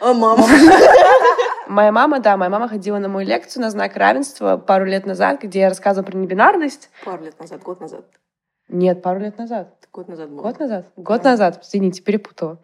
А 0.00 0.12
мама? 0.12 0.46
Моя 1.66 1.92
мама, 1.92 2.20
да, 2.20 2.36
моя 2.36 2.50
мама 2.50 2.68
ходила 2.68 2.98
на 2.98 3.08
мою 3.08 3.26
лекцию 3.26 3.62
на 3.62 3.70
знак 3.70 3.96
равенства 3.96 4.56
пару 4.56 4.84
лет 4.84 5.06
назад, 5.06 5.42
где 5.42 5.60
я 5.60 5.68
рассказывала 5.68 6.06
про 6.06 6.16
небинарность. 6.16 6.90
Пару 7.04 7.24
лет 7.24 7.38
назад, 7.38 7.62
год 7.62 7.80
назад. 7.80 8.04
Нет, 8.74 9.02
пару 9.02 9.20
лет 9.20 9.38
назад. 9.38 9.68
Год 9.92 10.08
назад 10.08 10.28
было. 10.28 10.42
Год 10.42 10.58
назад? 10.58 10.86
Год 10.96 11.22
да. 11.22 11.30
назад, 11.30 11.60
извините, 11.62 12.02
перепутала. 12.02 12.58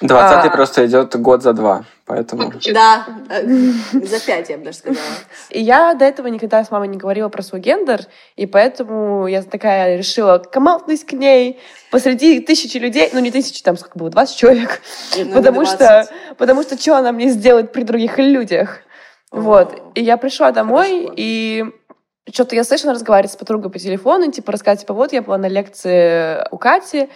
Двадцатый 0.00 0.48
а... 0.48 0.52
просто 0.54 0.86
идет 0.86 1.14
год 1.20 1.42
за 1.42 1.52
два, 1.52 1.84
поэтому... 2.06 2.50
Да, 2.72 3.06
э, 3.28 3.46
за 3.92 4.18
пять, 4.24 4.48
я 4.48 4.56
бы 4.56 4.64
даже 4.64 4.78
сказала. 4.78 5.04
И 5.50 5.60
я 5.60 5.92
до 5.92 6.06
этого 6.06 6.28
никогда 6.28 6.64
с 6.64 6.70
мамой 6.70 6.88
не 6.88 6.96
говорила 6.96 7.28
про 7.28 7.42
свой 7.42 7.60
гендер, 7.60 8.06
и 8.36 8.46
поэтому 8.46 9.26
я 9.26 9.42
такая 9.42 9.98
решила 9.98 10.38
командность 10.38 11.06
к 11.06 11.12
ней 11.12 11.60
посреди 11.90 12.40
тысячи 12.40 12.78
людей, 12.78 13.10
ну 13.12 13.20
не 13.20 13.30
тысячи, 13.30 13.62
там 13.62 13.76
сколько 13.76 13.98
было, 13.98 14.08
20 14.08 14.34
человек, 14.34 14.80
ну, 15.18 15.34
потому 15.34 15.66
что, 15.66 16.08
потому 16.38 16.62
что 16.62 16.80
что 16.80 16.96
она 16.96 17.12
мне 17.12 17.28
сделает 17.28 17.72
при 17.72 17.82
других 17.82 18.16
людях? 18.16 18.78
Вот. 19.30 19.78
И 19.94 20.02
я 20.02 20.16
пришла 20.16 20.50
домой, 20.50 21.10
и 21.14 21.66
что-то 22.32 22.54
я 22.54 22.64
слышала 22.64 22.92
разговаривать 22.92 23.32
с 23.32 23.36
подругой 23.36 23.70
по 23.70 23.78
телефону, 23.78 24.30
типа 24.30 24.52
рассказать, 24.52 24.80
типа, 24.80 24.94
вот 24.94 25.12
я 25.12 25.22
была 25.22 25.38
на 25.38 25.46
лекции 25.46 26.46
у 26.50 26.58
Кати, 26.58 27.08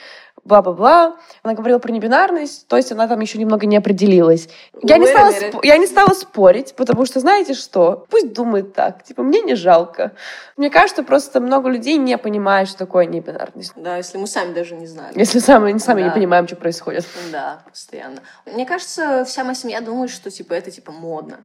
бла-бла-бла. 0.44 1.16
Она 1.42 1.54
говорила 1.54 1.78
про 1.78 1.92
небинарность, 1.92 2.66
то 2.68 2.76
есть 2.76 2.92
она 2.92 3.08
там 3.08 3.20
еще 3.20 3.38
немного 3.38 3.66
не 3.66 3.76
определилась. 3.76 4.48
Я 4.82 4.98
не, 4.98 5.06
стала 5.06 5.30
сп... 5.30 5.64
я 5.64 5.76
не 5.76 5.86
стала 5.86 6.12
спорить, 6.14 6.74
потому 6.76 7.06
что, 7.06 7.20
знаете 7.20 7.54
что, 7.54 8.06
пусть 8.10 8.32
думает 8.32 8.74
так, 8.74 9.02
типа, 9.04 9.22
мне 9.22 9.40
не 9.40 9.54
жалко. 9.54 10.12
Мне 10.56 10.70
кажется, 10.70 11.02
просто 11.02 11.40
много 11.40 11.68
людей 11.68 11.96
не 11.96 12.18
понимают, 12.18 12.68
что 12.68 12.78
такое 12.78 13.06
небинарность. 13.06 13.72
Да, 13.76 13.96
если 13.96 14.18
мы 14.18 14.26
сами 14.26 14.52
даже 14.52 14.74
не 14.74 14.86
знаем. 14.86 15.12
Если 15.16 15.38
сами, 15.38 15.76
сами 15.78 16.02
да. 16.02 16.08
не 16.08 16.14
понимаем, 16.14 16.46
что 16.46 16.56
происходит. 16.56 17.06
Да, 17.32 17.62
постоянно. 17.68 18.20
Мне 18.46 18.66
кажется, 18.66 19.24
вся 19.24 19.44
моя 19.44 19.54
семья 19.54 19.80
думает, 19.80 20.10
что, 20.10 20.30
типа, 20.30 20.54
это, 20.54 20.70
типа, 20.70 20.92
модно. 20.92 21.44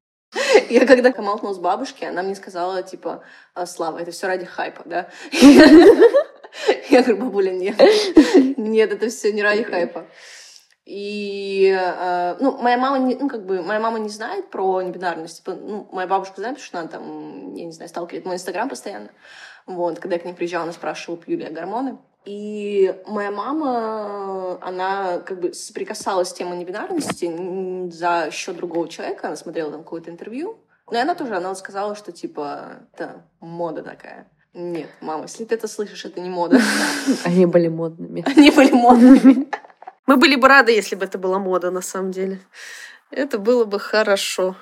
Я 0.70 0.86
когда 0.86 1.12
комалтнула 1.12 1.54
с 1.54 1.60
бабушки, 1.60 2.06
она 2.06 2.24
мне 2.24 2.36
сказала, 2.36 2.84
типа, 2.84 3.24
«А, 3.54 3.66
Слава, 3.66 4.00
это 4.00 4.12
все 4.12 4.28
ради 4.28 4.46
хайпа, 4.46 4.84
да? 4.86 5.10
Я 6.90 7.04
говорю, 7.04 7.18
бабуля, 7.18 7.52
нет. 7.52 7.80
Нет, 8.58 8.92
это 8.92 9.10
все 9.10 9.32
не 9.32 9.44
ради 9.44 9.64
хайпа. 9.64 10.08
И, 10.86 11.70
э, 11.72 12.38
ну, 12.40 12.58
моя 12.58 12.78
мама, 12.78 12.98
не, 12.98 13.16
ну, 13.16 13.30
как 13.30 13.46
бы, 13.46 13.62
моя 13.62 13.80
мама 13.80 14.00
не 14.00 14.10
знает 14.10 14.50
про 14.50 14.82
небинарность. 14.82 15.38
Типа, 15.38 15.54
ну, 15.54 15.88
моя 15.92 16.08
бабушка 16.08 16.38
знает, 16.38 16.56
потому 16.56 16.66
что 16.66 16.80
она 16.80 16.88
там, 16.88 17.54
я 17.54 17.66
не 17.66 17.72
знаю, 17.72 17.90
сталкивает 17.90 18.26
мой 18.26 18.36
инстаграм 18.36 18.68
постоянно. 18.68 19.12
Вот, 19.68 20.00
когда 20.00 20.16
я 20.16 20.22
к 20.22 20.26
ней 20.26 20.34
приезжала, 20.34 20.64
она 20.64 20.74
спрашивала, 20.74 21.22
пью 21.22 21.38
ли 21.38 21.44
я 21.44 21.52
гормоны. 21.52 22.00
И 22.26 22.94
моя 23.08 23.32
мама, 23.32 24.58
она 24.62 25.20
как 25.20 25.40
бы 25.40 25.54
соприкасалась 25.54 26.30
с 26.30 26.34
темой 26.34 26.58
небинарности 26.58 27.90
за 27.92 28.30
счет 28.32 28.58
другого 28.58 28.88
человека. 28.90 29.28
Она 29.28 29.36
смотрела 29.36 29.72
там 29.72 29.84
какое-то 29.84 30.12
интервью. 30.12 30.60
Но 30.92 30.98
и 30.98 31.02
она 31.02 31.16
тоже, 31.16 31.36
она 31.36 31.54
сказала, 31.56 31.96
что 31.96 32.12
типа 32.12 32.80
это 32.94 33.24
мода 33.40 33.84
такая. 33.84 34.28
Нет, 34.54 34.90
мама, 35.02 35.24
если 35.24 35.46
ты 35.46 35.56
это 35.56 35.68
слышишь, 35.68 36.06
это 36.06 36.20
не 36.20 36.30
мода. 36.30 36.60
Они 37.24 37.46
были 37.46 37.68
модными. 37.68 38.24
Они 38.26 38.50
были 38.52 38.72
модными. 38.72 39.48
Мы 40.08 40.18
были 40.18 40.36
бы 40.36 40.48
рады, 40.48 40.72
если 40.72 40.96
бы 40.96 41.06
это 41.06 41.20
была 41.20 41.38
мода, 41.38 41.70
на 41.70 41.82
самом 41.82 42.12
деле. 42.12 42.40
Это 43.12 43.38
было 43.38 43.66
бы 43.66 43.80
хорошо. 43.80 44.56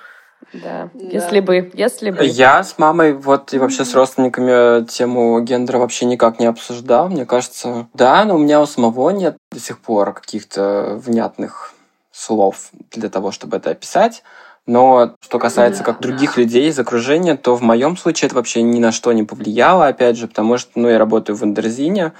Да. 0.53 0.89
Если 0.93 1.39
бы, 1.39 1.71
если 1.73 2.11
бы. 2.11 2.25
Я 2.25 2.63
с 2.63 2.77
мамой 2.77 3.13
вот 3.13 3.53
и 3.53 3.59
вообще 3.59 3.83
с 3.83 3.93
родственниками 3.93 4.85
тему 4.85 5.39
гендера 5.41 5.77
вообще 5.77 6.05
никак 6.05 6.39
не 6.39 6.45
обсуждал. 6.45 7.09
Мне 7.09 7.25
кажется, 7.25 7.87
да, 7.93 8.23
но 8.23 8.35
у 8.35 8.39
меня 8.39 8.61
у 8.61 8.65
самого 8.65 9.09
нет 9.09 9.37
до 9.51 9.59
сих 9.59 9.79
пор 9.79 10.13
каких-то 10.13 10.99
внятных 11.03 11.73
слов 12.11 12.69
для 12.91 13.09
того, 13.09 13.31
чтобы 13.31 13.57
это 13.57 13.71
описать. 13.71 14.23
Но 14.65 15.15
что 15.21 15.39
касается 15.39 15.81
как 15.81 16.01
других 16.01 16.35
людей 16.35 16.67
из 16.67 16.77
окружения, 16.77 17.37
то 17.37 17.55
в 17.55 17.61
моем 17.61 17.95
случае 17.95 18.27
это 18.27 18.35
вообще 18.35 18.61
ни 18.61 18.79
на 18.79 18.91
что 18.91 19.13
не 19.13 19.23
повлияло, 19.23 19.87
опять 19.87 20.17
же, 20.17 20.27
потому 20.27 20.57
что, 20.57 20.71
ну, 20.75 20.89
я 20.89 20.97
работаю 20.97 21.37
в 21.37 21.43
Андерзине. 21.43 22.11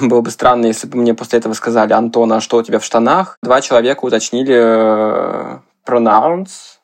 Было 0.00 0.20
бы 0.20 0.30
странно, 0.32 0.66
если 0.66 0.88
бы 0.88 0.98
мне 0.98 1.14
после 1.14 1.38
этого 1.38 1.52
сказали, 1.52 1.92
Антона, 1.92 2.38
а 2.38 2.40
что 2.40 2.56
у 2.56 2.62
тебя 2.64 2.80
в 2.80 2.84
штанах? 2.84 3.38
Два 3.40 3.60
человека 3.60 4.04
уточнили 4.04 4.56
э, 4.58 5.58
pronouns, 5.86 6.75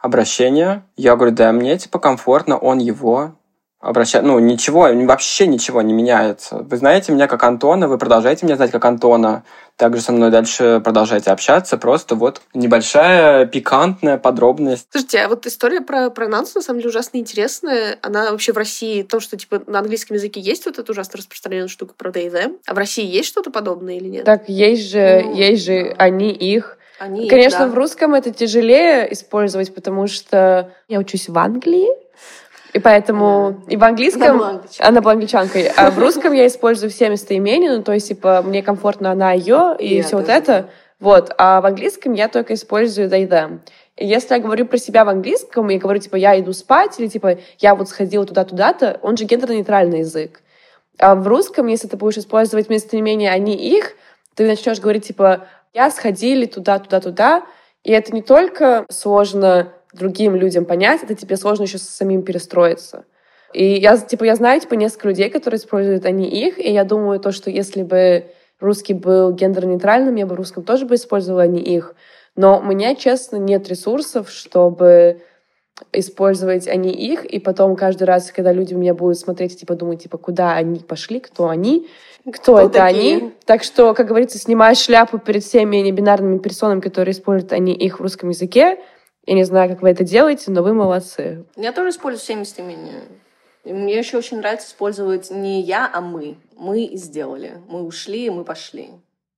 обращение. 0.00 0.82
Я 0.96 1.16
говорю, 1.16 1.34
да, 1.34 1.52
мне 1.52 1.78
типа 1.78 1.98
комфортно, 1.98 2.56
он 2.58 2.78
его 2.78 3.32
обращать, 3.80 4.22
ну, 4.22 4.38
ничего, 4.38 4.88
вообще 5.06 5.46
ничего 5.46 5.80
не 5.80 5.94
меняется. 5.94 6.58
Вы 6.58 6.76
знаете 6.76 7.12
меня 7.12 7.26
как 7.26 7.42
Антона, 7.42 7.88
вы 7.88 7.96
продолжаете 7.96 8.44
меня 8.44 8.56
знать 8.56 8.70
как 8.70 8.84
Антона, 8.84 9.42
также 9.76 10.02
со 10.02 10.12
мной 10.12 10.30
дальше 10.30 10.82
продолжаете 10.84 11.30
общаться, 11.30 11.78
просто 11.78 12.14
вот 12.14 12.42
небольшая 12.52 13.46
пикантная 13.46 14.18
подробность. 14.18 14.86
Слушайте, 14.90 15.20
а 15.20 15.28
вот 15.28 15.46
история 15.46 15.80
про 15.80 16.10
пронанс 16.10 16.54
на 16.54 16.60
самом 16.60 16.80
деле 16.80 16.90
ужасно 16.90 17.16
интересная. 17.16 17.98
Она 18.02 18.32
вообще 18.32 18.52
в 18.52 18.58
России, 18.58 19.02
то, 19.02 19.18
что 19.18 19.38
типа 19.38 19.62
на 19.66 19.78
английском 19.78 20.16
языке 20.16 20.40
есть 20.40 20.66
вот 20.66 20.78
эта 20.78 20.92
ужасно 20.92 21.16
распространенная 21.16 21.68
штука 21.68 21.94
про 21.96 22.10
they, 22.10 22.30
them, 22.30 22.58
а 22.66 22.74
в 22.74 22.76
России 22.76 23.06
есть 23.06 23.28
что-то 23.28 23.50
подобное 23.50 23.96
или 23.96 24.08
нет? 24.08 24.24
Так, 24.26 24.46
есть 24.50 24.90
же, 24.90 25.22
ну, 25.24 25.34
есть 25.34 25.64
же 25.64 25.94
они, 25.96 26.32
их. 26.32 26.76
Они, 27.00 27.30
Конечно, 27.30 27.60
да. 27.60 27.68
в 27.68 27.74
русском 27.74 28.12
это 28.12 28.30
тяжелее 28.30 29.10
использовать, 29.10 29.74
потому 29.74 30.06
что 30.06 30.70
я 30.86 30.98
учусь 30.98 31.30
в 31.30 31.38
Англии, 31.38 31.88
и 32.74 32.78
поэтому 32.78 33.62
и 33.68 33.76
в 33.78 33.82
английском... 33.82 34.22
Она 34.22 34.32
была 34.34 34.50
англичанкой. 34.50 34.86
Она 34.86 35.00
была 35.00 35.12
англичанкой. 35.12 35.66
А 35.68 35.90
в 35.90 35.98
русском 35.98 36.34
я 36.34 36.46
использую 36.46 36.90
все 36.90 37.08
местоимения, 37.08 37.74
ну, 37.74 37.82
то 37.82 37.92
есть, 37.92 38.08
типа, 38.08 38.42
мне 38.42 38.62
комфортно 38.62 39.12
она, 39.12 39.32
ее, 39.32 39.74
и 39.78 40.02
все 40.02 40.18
вот 40.18 40.28
это. 40.28 40.68
Вот. 41.00 41.32
А 41.38 41.62
в 41.62 41.66
английском 41.66 42.12
я 42.12 42.28
только 42.28 42.52
использую 42.52 43.08
they, 43.08 43.26
them. 43.26 43.60
И 43.96 44.06
если 44.06 44.34
я 44.34 44.40
говорю 44.40 44.66
про 44.66 44.76
себя 44.76 45.06
в 45.06 45.08
английском, 45.08 45.70
и 45.70 45.78
говорю, 45.78 46.00
типа, 46.00 46.16
я 46.16 46.38
иду 46.38 46.52
спать, 46.52 47.00
или, 47.00 47.06
типа, 47.06 47.38
я 47.60 47.74
вот 47.74 47.88
сходила 47.88 48.26
туда-туда-то, 48.26 49.00
он 49.02 49.16
же 49.16 49.24
гендерно-нейтральный 49.24 50.00
язык. 50.00 50.42
А 50.98 51.14
в 51.14 51.26
русском, 51.26 51.66
если 51.66 51.88
ты 51.88 51.96
будешь 51.96 52.18
использовать 52.18 52.68
местоимения 52.68 53.32
они, 53.32 53.56
их, 53.56 53.94
ты 54.34 54.46
начнешь 54.46 54.80
говорить, 54.80 55.06
типа, 55.06 55.46
я 55.72 55.90
сходили 55.90 56.46
туда-туда-туда, 56.46 57.44
и 57.84 57.92
это 57.92 58.12
не 58.12 58.22
только 58.22 58.86
сложно 58.90 59.72
другим 59.92 60.34
людям 60.36 60.64
понять, 60.64 61.02
это 61.02 61.14
тебе 61.14 61.36
сложно 61.36 61.64
еще 61.64 61.78
самим 61.78 62.22
перестроиться. 62.22 63.04
И 63.52 63.74
я, 63.74 63.96
типа, 63.96 64.24
я 64.24 64.36
знаю, 64.36 64.60
типа, 64.60 64.74
несколько 64.74 65.08
людей, 65.08 65.28
которые 65.30 65.58
используют 65.58 66.04
они 66.04 66.28
их, 66.28 66.58
и 66.58 66.72
я 66.72 66.84
думаю, 66.84 67.18
то, 67.18 67.32
что 67.32 67.50
если 67.50 67.82
бы 67.82 68.26
русский 68.60 68.94
был 68.94 69.32
гендерно-нейтральным, 69.32 70.14
я 70.14 70.26
бы 70.26 70.36
русском 70.36 70.62
тоже 70.62 70.86
бы 70.86 70.94
использовала 70.94 71.42
они 71.42 71.60
их. 71.60 71.94
Но 72.36 72.60
у 72.60 72.62
меня, 72.62 72.94
честно, 72.94 73.36
нет 73.36 73.68
ресурсов, 73.68 74.30
чтобы 74.30 75.22
использовать 75.92 76.68
они 76.68 76.92
их, 76.92 77.24
и 77.24 77.40
потом 77.40 77.74
каждый 77.74 78.04
раз, 78.04 78.30
когда 78.30 78.52
люди 78.52 78.74
меня 78.74 78.94
будут 78.94 79.18
смотреть, 79.18 79.58
типа, 79.58 79.74
думать, 79.74 80.02
типа, 80.02 80.18
куда 80.18 80.54
они 80.54 80.80
пошли, 80.80 81.20
кто 81.20 81.48
они, 81.48 81.88
кто, 82.24 82.32
Кто 82.32 82.60
это 82.60 82.68
такие? 82.70 83.16
они. 83.16 83.32
Так 83.44 83.62
что, 83.64 83.94
как 83.94 84.06
говорится, 84.06 84.38
снимая 84.38 84.74
шляпу 84.74 85.18
перед 85.18 85.42
всеми 85.42 85.76
небинарными 85.78 86.38
персонами, 86.38 86.80
которые 86.80 87.12
используют 87.12 87.52
они 87.52 87.72
их 87.72 87.98
в 87.98 88.02
русском 88.02 88.28
языке. 88.28 88.78
Я 89.26 89.34
не 89.34 89.44
знаю, 89.44 89.70
как 89.70 89.82
вы 89.82 89.90
это 89.90 90.04
делаете, 90.04 90.50
но 90.50 90.62
вы 90.62 90.74
молодцы. 90.74 91.44
Я 91.56 91.72
тоже 91.72 91.90
использую 91.90 92.20
все 92.20 92.34
местоимения. 92.36 93.02
И 93.64 93.72
мне 93.72 93.98
еще 93.98 94.18
очень 94.18 94.38
нравится 94.38 94.68
использовать 94.68 95.30
не 95.30 95.60
я, 95.62 95.90
а 95.92 96.00
мы. 96.00 96.36
Мы 96.56 96.90
сделали. 96.94 97.52
Мы 97.68 97.82
ушли, 97.82 98.30
мы 98.30 98.44
пошли. 98.44 98.90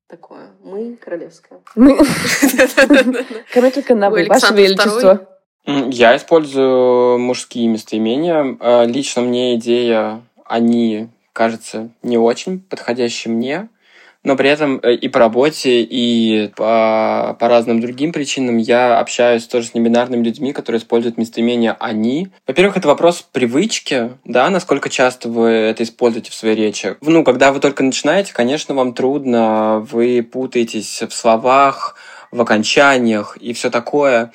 Такое. 0.08 0.48
Мы 0.62 0.96
королевское. 0.96 1.60
Мы... 1.74 1.98
Кроме 3.52 3.70
только 3.70 3.94
на 3.94 4.10
вы, 4.10 4.26
Ваше 4.26 4.52
Величество. 4.54 5.26
Я 5.64 6.16
использую 6.16 7.18
мужские 7.18 7.68
местоимения. 7.68 8.56
Э, 8.60 8.84
Лично 8.86 9.22
мне 9.22 9.54
идея 9.56 10.22
«они» 10.44 11.08
кажется 11.32 11.90
не 12.02 12.18
очень 12.18 12.60
подходящей 12.60 13.30
мне, 13.30 13.68
но 14.24 14.36
при 14.36 14.50
этом 14.50 14.78
э, 14.82 14.94
и 14.94 15.08
по 15.08 15.18
работе, 15.18 15.82
и 15.82 16.48
по, 16.54 17.36
по 17.38 17.48
разным 17.48 17.80
другим 17.80 18.12
причинам 18.12 18.56
я 18.58 18.98
общаюсь 18.98 19.46
тоже 19.46 19.68
с 19.68 19.74
небинарными 19.74 20.24
людьми, 20.24 20.52
которые 20.52 20.80
используют 20.80 21.18
местоимение 21.18 21.76
«они». 21.80 22.28
Во-первых, 22.46 22.76
это 22.76 22.88
вопрос 22.88 23.26
привычки, 23.32 24.10
да, 24.24 24.48
насколько 24.50 24.88
часто 24.88 25.28
вы 25.28 25.48
это 25.48 25.82
используете 25.82 26.30
в 26.30 26.34
своей 26.34 26.54
речи. 26.54 26.96
Ну, 27.00 27.24
когда 27.24 27.50
вы 27.52 27.60
только 27.60 27.82
начинаете, 27.82 28.32
конечно, 28.32 28.74
вам 28.74 28.94
трудно, 28.94 29.80
вы 29.90 30.22
путаетесь 30.22 31.02
в 31.02 31.12
словах, 31.12 31.96
в 32.30 32.40
окончаниях 32.40 33.36
и 33.36 33.52
все 33.52 33.70
такое. 33.70 34.32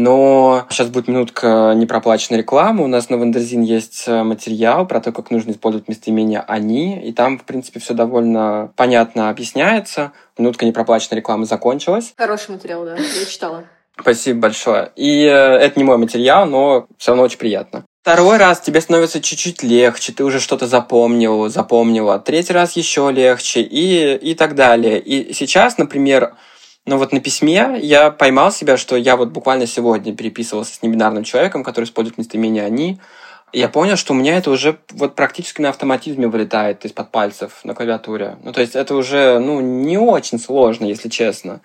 Но 0.00 0.64
сейчас 0.70 0.90
будет 0.90 1.08
минутка 1.08 1.72
непроплаченной 1.74 2.38
рекламы. 2.38 2.84
У 2.84 2.86
нас 2.86 3.10
на 3.10 3.18
Wonderzine 3.18 3.62
есть 3.62 4.04
э, 4.06 4.22
материал 4.22 4.86
про 4.86 5.00
то, 5.00 5.10
как 5.10 5.32
нужно 5.32 5.50
использовать 5.50 5.88
местоимение 5.88 6.38
«они». 6.38 7.04
И 7.04 7.12
там, 7.12 7.36
в 7.36 7.42
принципе, 7.42 7.80
все 7.80 7.94
довольно 7.94 8.72
понятно 8.76 9.28
объясняется. 9.28 10.12
Минутка 10.38 10.66
непроплаченной 10.66 11.18
рекламы 11.18 11.46
закончилась. 11.46 12.14
Хороший 12.16 12.52
материал, 12.52 12.84
да. 12.84 12.94
Я 12.94 13.26
читала. 13.26 13.64
Спасибо 14.00 14.38
большое. 14.38 14.92
И 14.94 15.24
э, 15.24 15.32
это 15.32 15.76
не 15.76 15.82
мой 15.82 15.98
материал, 15.98 16.46
но 16.46 16.86
все 16.96 17.10
равно 17.10 17.24
очень 17.24 17.38
приятно. 17.38 17.84
Второй 18.02 18.36
раз 18.36 18.60
тебе 18.60 18.80
становится 18.80 19.20
чуть-чуть 19.20 19.64
легче, 19.64 20.12
ты 20.12 20.22
уже 20.22 20.38
что-то 20.38 20.68
запомнил, 20.68 21.48
запомнила. 21.48 22.20
Третий 22.20 22.52
раз 22.52 22.76
еще 22.76 23.10
легче 23.10 23.62
и, 23.62 24.14
и 24.14 24.36
так 24.36 24.54
далее. 24.54 25.00
И 25.00 25.32
сейчас, 25.32 25.76
например, 25.76 26.34
ну 26.86 26.96
вот 26.96 27.12
на 27.12 27.20
письме 27.20 27.78
я 27.80 28.10
поймал 28.10 28.50
себя, 28.50 28.76
что 28.76 28.96
я 28.96 29.16
вот 29.16 29.30
буквально 29.30 29.66
сегодня 29.66 30.14
переписывался 30.14 30.74
с 30.74 30.82
небинарным 30.82 31.24
человеком, 31.24 31.64
который 31.64 31.84
использует 31.84 32.18
местоимение 32.18 32.64
«они», 32.64 32.98
я 33.52 33.68
понял, 33.68 33.96
что 33.96 34.12
у 34.12 34.16
меня 34.16 34.36
это 34.36 34.50
уже 34.50 34.78
вот 34.90 35.14
практически 35.14 35.62
на 35.62 35.70
автоматизме 35.70 36.28
вылетает 36.28 36.84
из-под 36.84 37.10
пальцев 37.10 37.60
на 37.64 37.74
клавиатуре. 37.74 38.36
Ну, 38.42 38.52
то 38.52 38.60
есть 38.60 38.76
это 38.76 38.94
уже, 38.94 39.38
ну, 39.38 39.60
не 39.60 39.96
очень 39.96 40.38
сложно, 40.38 40.84
если 40.84 41.08
честно. 41.08 41.60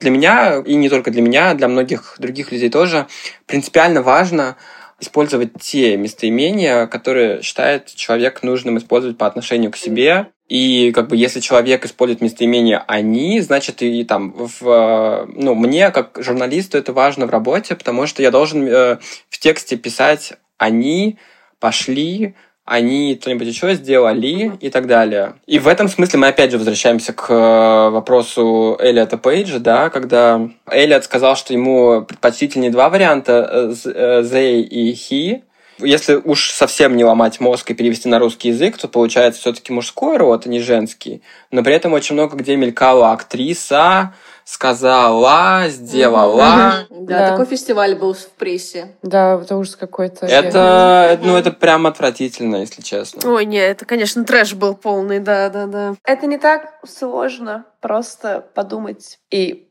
Для 0.00 0.10
меня, 0.10 0.56
и 0.58 0.74
не 0.74 0.88
только 0.88 1.10
для 1.10 1.22
меня, 1.22 1.54
для 1.54 1.68
многих 1.68 2.16
других 2.18 2.50
людей 2.50 2.70
тоже, 2.70 3.06
принципиально 3.46 4.02
важно 4.02 4.56
использовать 5.00 5.52
те 5.60 5.96
местоимения, 5.96 6.86
которые 6.86 7.42
считает 7.42 7.94
человек 7.94 8.42
нужным 8.42 8.78
использовать 8.78 9.16
по 9.16 9.26
отношению 9.26 9.70
к 9.70 9.76
себе. 9.76 10.32
И 10.48 10.92
как 10.92 11.08
бы 11.08 11.16
если 11.16 11.40
человек 11.40 11.84
использует 11.84 12.22
местоимение 12.22 12.82
«они», 12.86 13.40
значит, 13.40 13.82
и 13.82 14.02
там 14.04 14.34
в, 14.34 15.28
ну, 15.34 15.54
мне, 15.54 15.90
как 15.90 16.18
журналисту, 16.22 16.78
это 16.78 16.92
важно 16.92 17.26
в 17.26 17.30
работе, 17.30 17.74
потому 17.76 18.06
что 18.06 18.22
я 18.22 18.30
должен 18.30 18.66
э, 18.66 18.98
в 19.28 19.38
тексте 19.38 19.76
писать 19.76 20.32
«они», 20.56 21.18
«пошли», 21.60 22.34
они 22.68 23.18
что-нибудь 23.18 23.46
еще 23.46 23.74
сделали 23.74 24.52
и 24.60 24.68
так 24.68 24.86
далее. 24.86 25.36
И 25.46 25.58
в 25.58 25.66
этом 25.66 25.88
смысле 25.88 26.18
мы 26.18 26.28
опять 26.28 26.50
же 26.50 26.58
возвращаемся 26.58 27.14
к 27.14 27.30
э, 27.30 27.90
вопросу 27.90 28.76
Эллиота 28.78 29.16
Пейджа, 29.16 29.58
да, 29.58 29.88
когда 29.88 30.50
Эллиот 30.70 31.04
сказал, 31.04 31.34
что 31.34 31.54
ему 31.54 32.02
предпочтительнее 32.02 32.70
два 32.70 32.90
варианта 32.90 33.48
э, 33.50 33.74
э, 33.86 34.22
they 34.22 34.60
и 34.60 34.92
he. 34.92 35.42
Если 35.78 36.14
уж 36.16 36.50
совсем 36.50 36.96
не 36.96 37.04
ломать 37.04 37.40
мозг 37.40 37.70
и 37.70 37.74
перевести 37.74 38.08
на 38.08 38.18
русский 38.18 38.48
язык, 38.48 38.76
то 38.78 38.88
получается 38.88 39.40
все-таки 39.40 39.72
мужской 39.72 40.16
род, 40.16 40.46
а 40.46 40.48
не 40.48 40.60
женский. 40.60 41.22
Но 41.50 41.62
при 41.62 41.74
этом 41.74 41.92
очень 41.92 42.14
много 42.14 42.36
где 42.36 42.56
мелькала 42.56 43.12
актриса, 43.12 44.14
сказала, 44.44 45.64
сделала. 45.68 46.86
Да, 46.90 47.18
Да. 47.18 47.30
такой 47.30 47.46
фестиваль 47.46 47.94
был 47.94 48.14
в 48.14 48.28
прессе. 48.30 48.96
Да, 49.02 49.38
это 49.40 49.56
ужас 49.56 49.76
какой-то. 49.76 50.26
Это, 50.26 51.18
ну, 51.22 51.36
это 51.36 51.50
прям 51.52 51.86
отвратительно, 51.86 52.56
если 52.56 52.82
честно. 52.82 53.30
Ой, 53.30 53.44
не, 53.44 53.58
это, 53.58 53.84
конечно, 53.84 54.24
трэш 54.24 54.54
был 54.54 54.74
полный, 54.74 55.20
да-да-да. 55.20 55.94
Это 56.04 56.26
не 56.26 56.38
так 56.38 56.78
сложно. 56.86 57.66
Просто 57.80 58.44
подумать 58.54 59.18
и 59.30 59.68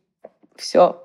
все. 0.55 1.03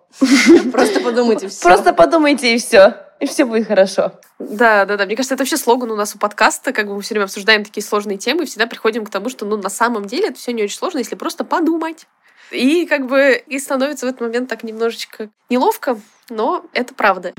Просто 0.73 1.01
подумайте 1.01 1.49
все. 1.49 1.63
Просто 1.63 1.93
подумайте 1.93 2.55
и 2.55 2.59
все. 2.59 3.02
И 3.23 3.27
все 3.27 3.45
будет 3.45 3.69
хорошо. 3.69 4.15
Да, 4.41 4.85
да, 4.85 4.97
да. 4.97 5.07
Мне 5.07 5.15
кажется, 5.15 5.35
это 5.35 5.43
вообще 5.43 5.57
слоган 5.57 5.93
у 5.93 5.95
нас 5.95 6.13
у 6.17 6.19
подкаста. 6.19 6.73
Как 6.73 6.89
бы 6.89 6.97
мы 6.97 7.03
все 7.03 7.15
время 7.15 7.27
обсуждаем 7.27 7.63
такие 7.65 7.85
сложные 7.85 8.19
темы 8.19 8.43
и 8.43 8.47
всегда 8.47 8.67
приходим 8.67 9.07
к 9.07 9.11
тому, 9.11 9.29
что 9.29 9.47
ну, 9.47 9.57
на 9.57 9.71
самом 9.71 10.07
деле 10.07 10.31
это 10.31 10.39
все 10.39 10.53
не 10.53 10.65
очень 10.65 10.77
сложно, 10.77 10.99
если 10.99 11.15
просто 11.15 11.45
подумать. 11.45 12.09
И 12.51 12.85
как 12.85 13.07
бы 13.07 13.41
и 13.47 13.61
становится 13.61 14.07
в 14.07 14.09
этот 14.09 14.23
момент 14.23 14.49
так 14.49 14.65
немножечко 14.65 15.31
неловко, 15.49 16.01
но 16.31 16.65
это 16.73 16.95
правда. 16.95 17.33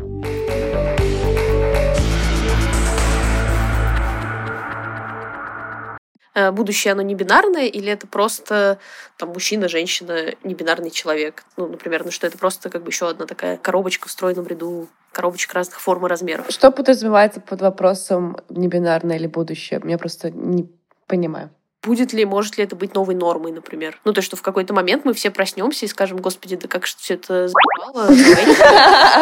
Будущее 6.52 6.94
оно 6.94 7.02
не 7.02 7.16
бинарное, 7.16 7.66
или 7.66 7.92
это 7.92 8.08
просто 8.08 8.80
там 9.18 9.30
мужчина, 9.30 9.68
женщина, 9.68 10.34
небинарный 10.44 10.92
человек. 10.92 11.44
Ну, 11.58 11.68
например, 11.68 12.04
ну 12.06 12.12
что 12.12 12.28
это 12.28 12.38
просто 12.38 12.70
как 12.70 12.84
бы 12.84 12.90
еще 12.90 13.10
одна 13.10 13.26
такая 13.26 13.58
коробочка 13.58 14.08
в 14.08 14.12
стройном 14.12 14.48
ряду 14.48 14.88
коробочек 15.12 15.54
разных 15.54 15.80
форм 15.80 16.06
и 16.06 16.10
размеров. 16.10 16.48
Что 16.50 16.72
подразумевается 16.72 17.40
под 17.40 17.62
вопросом 17.62 18.38
небинарное 18.50 19.18
или 19.18 19.28
будущее? 19.28 19.82
Я 19.84 19.98
просто 19.98 20.32
не 20.32 20.70
понимаю 21.08 21.52
будет 21.84 22.14
ли, 22.14 22.26
может 22.26 22.58
ли 22.58 22.64
это 22.64 22.76
быть 22.76 22.96
новой 22.96 23.16
нормой, 23.16 23.52
например. 23.52 24.00
Ну, 24.06 24.14
то, 24.14 24.22
что 24.22 24.36
в 24.36 24.42
какой-то 24.42 24.74
момент 24.74 25.06
мы 25.06 25.14
все 25.14 25.30
проснемся 25.30 25.86
и 25.86 25.90
скажем, 25.90 26.18
господи, 26.18 26.56
да 26.56 26.68
как 26.68 26.88
же 26.88 26.96
все 26.98 27.16
это 27.16 27.50
забывало, 27.50 28.10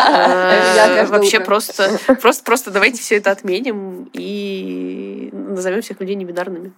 э, 0.07 1.05
Вообще 1.07 1.39
просто, 1.39 1.89
просто, 2.21 2.43
просто 2.43 2.71
давайте 2.71 3.01
все 3.01 3.17
это 3.17 3.31
отменим 3.31 4.09
и 4.13 5.29
назовем 5.31 5.81
всех 5.81 5.99
людей 5.99 6.15
небинарными. 6.15 6.73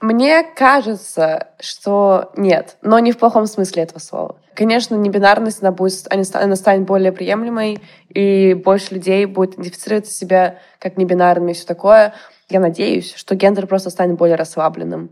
Мне 0.00 0.42
кажется, 0.42 1.48
что 1.58 2.30
нет, 2.36 2.76
но 2.82 2.98
не 2.98 3.12
в 3.12 3.18
плохом 3.18 3.46
смысле 3.46 3.84
этого 3.84 3.98
слова. 3.98 4.36
Конечно, 4.54 4.94
небинарность, 4.94 5.62
она, 5.62 5.72
будет, 5.72 6.06
она 6.10 6.56
станет 6.56 6.86
более 6.86 7.12
приемлемой, 7.12 7.80
и 8.10 8.52
больше 8.52 8.94
людей 8.94 9.24
будет 9.24 9.54
идентифицировать 9.54 10.06
себя 10.06 10.58
как 10.78 10.98
небинарными 10.98 11.52
и 11.52 11.54
все 11.54 11.64
такое. 11.64 12.12
Я 12.48 12.60
надеюсь, 12.60 13.12
что 13.16 13.34
гендер 13.34 13.66
просто 13.66 13.90
станет 13.90 14.16
более 14.16 14.36
расслабленным. 14.36 15.10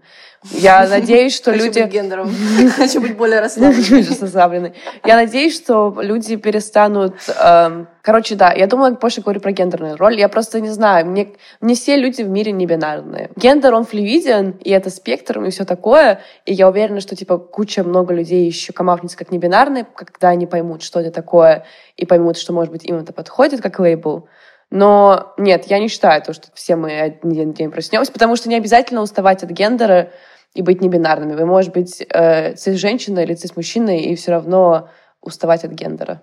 Я 0.53 0.87
надеюсь, 0.88 1.35
что 1.35 1.51
люди... 1.51 1.81
Хочу 1.81 1.83
быть 1.83 1.92
гендером. 1.92 2.35
Хочу 2.77 3.01
быть 3.01 3.16
более 3.16 3.40
расслабленной. 3.40 4.75
Я 5.05 5.16
надеюсь, 5.16 5.57
что 5.57 5.97
люди 6.01 6.37
перестанут... 6.37 7.16
Эм, 7.40 7.88
короче, 8.03 8.37
да, 8.37 8.53
я 8.53 8.68
думала, 8.68 8.90
больше 8.90 9.20
говорю 9.20 9.40
про 9.40 9.51
гендерную 9.51 9.97
роль. 9.97 10.16
Я 10.16 10.29
просто 10.29 10.61
не 10.61 10.68
знаю, 10.68 11.07
мне, 11.07 11.33
не 11.61 11.75
все 11.75 11.97
люди 11.97 12.23
в 12.23 12.29
мире 12.29 12.53
не 12.53 12.66
бинарные. 12.66 13.31
Гендер, 13.35 13.75
он 13.75 13.85
флюиден, 13.85 14.51
и 14.62 14.70
это 14.70 14.90
спектр, 14.90 15.42
и 15.42 15.51
все 15.51 15.64
такое. 15.64 16.20
И 16.47 16.55
я 16.55 16.68
уверена, 16.68 17.01
что, 17.01 17.16
типа, 17.16 17.38
куча 17.38 17.83
много 17.83 18.14
людей 18.14 18.47
еще 18.47 18.73
комавнится 18.73 19.18
как 19.18 19.33
небинарные, 19.33 19.87
когда 19.97 20.29
они 20.29 20.47
поймут, 20.47 20.85
что 20.85 21.01
это 21.01 21.11
такое, 21.11 21.64
и 21.97 22.07
поймут, 22.07 22.38
что, 22.38 22.53
может 22.53 22.73
быть, 22.73 22.85
им 22.85 22.99
это 22.99 23.12
подходит 23.12 23.61
как 23.61 23.81
лейбл. 23.81 24.29
Но 24.70 25.35
нет, 25.38 25.66
я 25.66 25.79
не 25.79 25.88
считаю 25.88 26.22
то, 26.22 26.33
что 26.33 26.48
все 26.55 26.77
мы 26.77 26.98
один 26.98 27.53
день 27.53 27.70
проснемся, 27.70 28.12
потому 28.12 28.37
что 28.37 28.48
не 28.48 28.57
обязательно 28.57 29.03
уставать 29.03 29.42
от 29.42 29.50
гендера 29.50 30.11
и 30.55 30.62
быть 30.62 30.81
небинарными. 30.81 31.35
Вы 31.35 31.46
можете 31.46 31.72
быть 31.72 32.07
э, 32.09 32.55
цис-женщиной 32.55 33.24
или 33.24 33.35
цис-мужчиной 33.35 34.00
и 34.00 34.14
все 34.14 34.33
равно 34.33 34.88
уставать 35.20 35.64
от 35.64 35.72
гендера. 35.72 36.22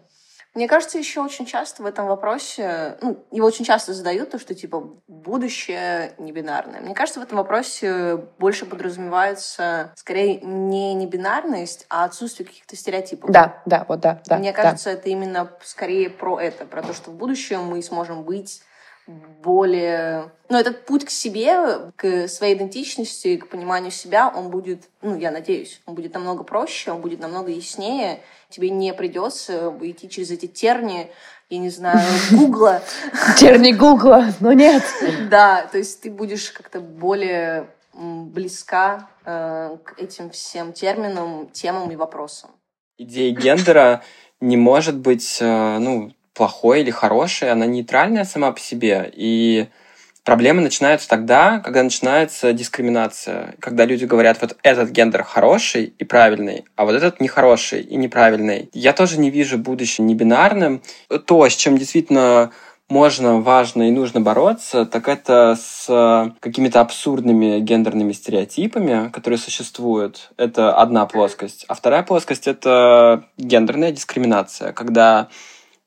Мне 0.54 0.68
кажется, 0.68 0.98
еще 0.98 1.22
очень 1.22 1.46
часто 1.46 1.82
в 1.82 1.86
этом 1.86 2.08
вопросе, 2.08 2.98
ну, 3.02 3.24
его 3.32 3.48
очень 3.48 3.64
часто 3.64 3.94
задают, 3.94 4.32
то, 4.32 4.40
что, 4.40 4.54
типа, 4.54 4.82
будущее 5.08 6.14
не 6.18 6.34
бинарное. 6.34 6.82
Мне 6.82 6.94
кажется, 6.94 7.22
в 7.22 7.24
этом 7.24 7.38
вопросе 7.38 8.18
больше 8.38 8.66
подразумевается, 8.66 9.94
скорее, 9.96 10.42
не 10.42 10.94
небинарность, 10.94 11.86
а 11.90 12.04
отсутствие 12.04 12.46
каких-то 12.46 12.76
стереотипов. 12.76 13.32
Да, 13.32 13.62
да, 13.66 13.86
вот 13.88 14.02
да. 14.02 14.22
да 14.26 14.38
Мне 14.38 14.52
кажется, 14.52 14.92
да. 14.92 14.92
это 14.92 15.10
именно 15.10 15.50
скорее 15.64 16.10
про 16.10 16.38
это, 16.40 16.66
про 16.66 16.82
то, 16.82 16.94
что 16.94 17.12
в 17.12 17.16
будущем 17.16 17.64
мы 17.64 17.82
сможем 17.82 18.24
быть 18.24 18.62
более... 19.44 20.32
Ну, 20.50 20.58
этот 20.58 20.86
путь 20.86 21.06
к 21.06 21.10
себе, 21.10 21.92
к 21.96 22.28
своей 22.28 22.56
идентичности, 22.56 23.38
к 23.38 23.48
пониманию 23.48 23.92
себя, 23.92 24.32
он 24.36 24.50
будет, 24.50 24.90
ну, 25.02 25.18
я 25.18 25.32
надеюсь, 25.32 25.82
он 25.86 25.96
будет 25.96 26.14
намного 26.14 26.44
проще, 26.44 26.92
он 26.92 27.02
будет 27.02 27.20
намного 27.20 27.52
яснее. 27.52 28.22
Тебе 28.50 28.70
не 28.70 28.94
придется 28.94 29.74
идти 29.82 30.10
через 30.10 30.32
эти 30.32 30.48
терни, 30.48 31.10
я 31.50 31.58
не 31.58 31.70
знаю, 31.70 32.02
Гугла. 32.32 32.82
Терни 33.38 33.72
Гугла, 33.72 34.34
но 34.40 34.54
нет. 34.54 34.84
Да, 35.30 35.68
то 35.72 35.78
есть 35.78 36.02
ты 36.02 36.12
будешь 36.12 36.52
как-то 36.52 36.80
более 36.80 37.68
близка 37.94 39.10
э, 39.26 39.78
к 39.84 40.00
этим 40.00 40.30
всем 40.30 40.74
терминам, 40.74 41.50
темам 41.52 41.92
и 41.92 41.96
вопросам. 41.96 42.52
Идея 42.98 43.36
гендера 43.36 44.04
не 44.40 44.58
может 44.58 44.98
быть, 44.98 45.40
э, 45.42 45.78
ну, 45.80 46.14
плохой 46.42 46.82
или 46.82 46.90
хорошей, 46.90 47.52
она 47.52 47.68
нейтральная 47.68 48.26
сама 48.26 48.52
по 48.52 48.60
себе. 48.60 49.12
И 49.14 49.68
проблемы 50.24 50.64
начинаются 50.64 51.08
тогда, 51.08 51.60
когда 51.60 51.84
начинается 51.84 52.52
дискриминация. 52.52 53.54
Когда 53.60 53.86
люди 53.86 54.06
говорят, 54.06 54.40
вот 54.42 54.58
этот 54.64 54.90
гендер 54.90 55.22
хороший 55.22 55.94
и 56.00 56.04
правильный, 56.04 56.66
а 56.76 56.86
вот 56.86 56.96
этот 56.96 57.22
нехороший 57.22 57.82
и 57.82 57.96
неправильный. 57.96 58.72
Я 58.74 58.94
тоже 58.94 59.20
не 59.20 59.30
вижу 59.30 59.60
будущее 59.60 60.04
небинарным. 60.04 60.82
То, 61.28 61.48
с 61.48 61.56
чем 61.56 61.78
действительно 61.78 62.50
можно, 62.90 63.40
важно 63.40 63.84
и 63.88 63.92
нужно 63.92 64.20
бороться, 64.20 64.88
так 64.88 65.08
это 65.08 65.56
с 65.62 66.34
какими-то 66.40 66.82
абсурдными 66.82 67.60
гендерными 67.60 68.14
стереотипами, 68.14 69.10
которые 69.10 69.38
существуют. 69.38 70.32
Это 70.38 70.74
одна 70.74 71.06
плоскость. 71.06 71.66
А 71.68 71.76
вторая 71.76 72.02
плоскость— 72.02 72.48
это 72.54 73.26
гендерная 73.38 73.92
дискриминация, 73.92 74.74
когда 74.74 75.28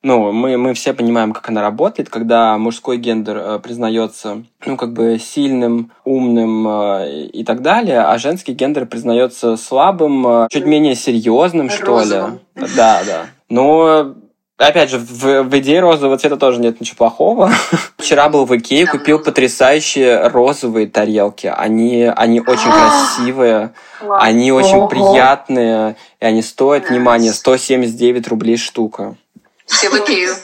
ну, 0.05 0.33
мы, 0.33 0.57
мы 0.59 0.75
все 0.75 0.93
понимаем, 0.93 1.33
как 1.33 1.49
она 1.49 1.62
работает, 1.62 2.11
когда 2.11 2.57
мужской 2.59 2.99
гендер 2.99 3.37
э, 3.38 3.59
признается, 3.59 4.45
ну, 4.67 4.77
как 4.77 4.93
бы 4.93 5.19
сильным, 5.19 5.90
умным 6.05 6.69
э, 6.69 7.27
и 7.33 7.43
так 7.43 7.62
далее, 7.62 8.01
а 8.01 8.19
женский 8.19 8.53
гендер 8.53 8.85
признается 8.85 9.57
слабым, 9.57 10.27
э, 10.27 10.49
чуть 10.51 10.67
менее 10.67 10.95
серьезным, 10.95 11.71
что 11.71 12.01
ли. 12.03 12.38
Да, 12.77 13.03
да. 13.05 13.27
Но 13.49 14.14
Опять 14.57 14.88
же, 14.88 14.99
в, 14.99 15.43
в 15.43 15.59
идее 15.59 15.81
розового 15.81 16.17
цвета 16.17 16.37
тоже 16.37 16.61
нет 16.61 16.81
ничего 16.81 16.97
плохого. 16.99 17.51
Вчера 17.99 18.29
был 18.29 18.45
в 18.45 18.57
Икее, 18.57 18.87
купил 18.87 19.19
потрясающие 19.19 20.29
розовые 20.29 20.87
тарелки. 20.87 21.53
Они, 21.55 22.05
они 22.05 22.40
очень 22.40 22.71
красивые, 22.71 23.73
они 24.01 24.53
очень 24.53 24.87
приятные, 24.87 25.97
и 26.21 26.25
они 26.25 26.40
стоят, 26.40 26.88
внимание, 26.88 27.33
179 27.33 28.29
рублей 28.29 28.57
штука. 28.57 29.17
Все 29.66 29.90
в 29.90 29.94
Икею. 29.94 30.35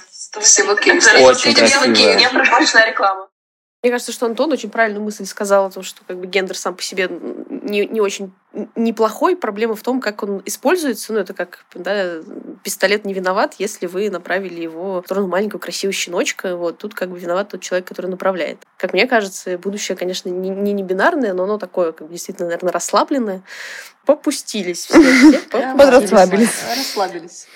Все 0.41 0.65
в 0.65 0.75
Икею. 0.75 1.01
Очень 1.25 1.55
красиво. 1.55 1.85
Не 1.85 2.29
промышленная 2.29 2.89
реклама. 2.89 3.31
Мне 3.83 3.93
кажется, 3.93 4.13
что 4.13 4.27
Антон 4.27 4.53
очень 4.53 4.69
правильную 4.69 5.03
мысль 5.03 5.25
сказал 5.25 5.67
о 5.67 5.71
том, 5.71 5.83
что 5.83 6.03
как 6.07 6.19
бы 6.19 6.27
гендер 6.27 6.55
сам 6.55 6.75
по 6.75 6.83
себе 6.83 7.09
не, 7.09 7.87
не 7.87 8.03
очень 8.03 8.31
неплохой. 8.77 9.37
Проблема 9.37 9.75
в 9.75 9.81
том, 9.81 10.03
как 10.03 10.23
он 10.23 10.43
используется. 10.45 11.15
Ну, 11.15 11.21
это 11.21 11.33
как 11.33 11.65
да, 11.75 12.17
пистолет 12.63 13.07
не 13.07 13.15
виноват, 13.15 13.55
если 13.57 13.87
вы 13.87 14.11
направили 14.11 14.61
его 14.61 15.01
в 15.01 15.07
сторону 15.07 15.29
маленького 15.29 15.61
красивого 15.61 15.95
щеночка. 15.95 16.57
Вот 16.57 16.77
тут 16.77 16.93
как 16.93 17.09
бы 17.09 17.19
виноват 17.19 17.49
тот 17.49 17.63
человек, 17.63 17.89
который 17.89 18.09
направляет. 18.09 18.59
Как 18.77 18.93
мне 18.93 19.07
кажется, 19.07 19.57
будущее, 19.57 19.97
конечно, 19.97 20.29
не, 20.29 20.51
не, 20.51 20.75
не 20.75 20.83
бинарное, 20.83 21.33
но 21.33 21.45
оно 21.45 21.57
такое, 21.57 21.93
как 21.93 22.09
бы, 22.09 22.13
действительно, 22.13 22.49
наверное, 22.49 22.73
расслабленное. 22.73 23.43
Попустились 24.11 24.87
все. 24.87 24.99
Расслабились. 25.53 26.65
Расслабились. 26.77 27.47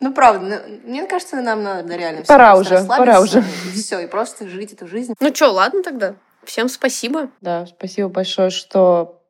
Ну, 0.00 0.12
правда, 0.12 0.44
ну, 0.44 0.80
мне 0.90 1.06
кажется, 1.06 1.36
нам 1.36 1.62
надо 1.62 1.94
реально 1.94 2.24
Пора 2.26 2.56
уже, 2.56 2.84
пора 2.88 3.20
уже. 3.20 3.44
И 3.72 3.78
все, 3.78 4.00
и 4.00 4.08
просто 4.08 4.48
жить 4.48 4.72
эту 4.72 4.88
жизнь. 4.88 5.14
Ну 5.20 5.32
что, 5.32 5.52
ладно 5.52 5.84
тогда. 5.84 6.16
Всем 6.42 6.68
спасибо. 6.68 7.30
Да, 7.40 7.66
спасибо 7.66 8.08
большое, 8.08 8.50
что 8.50 9.22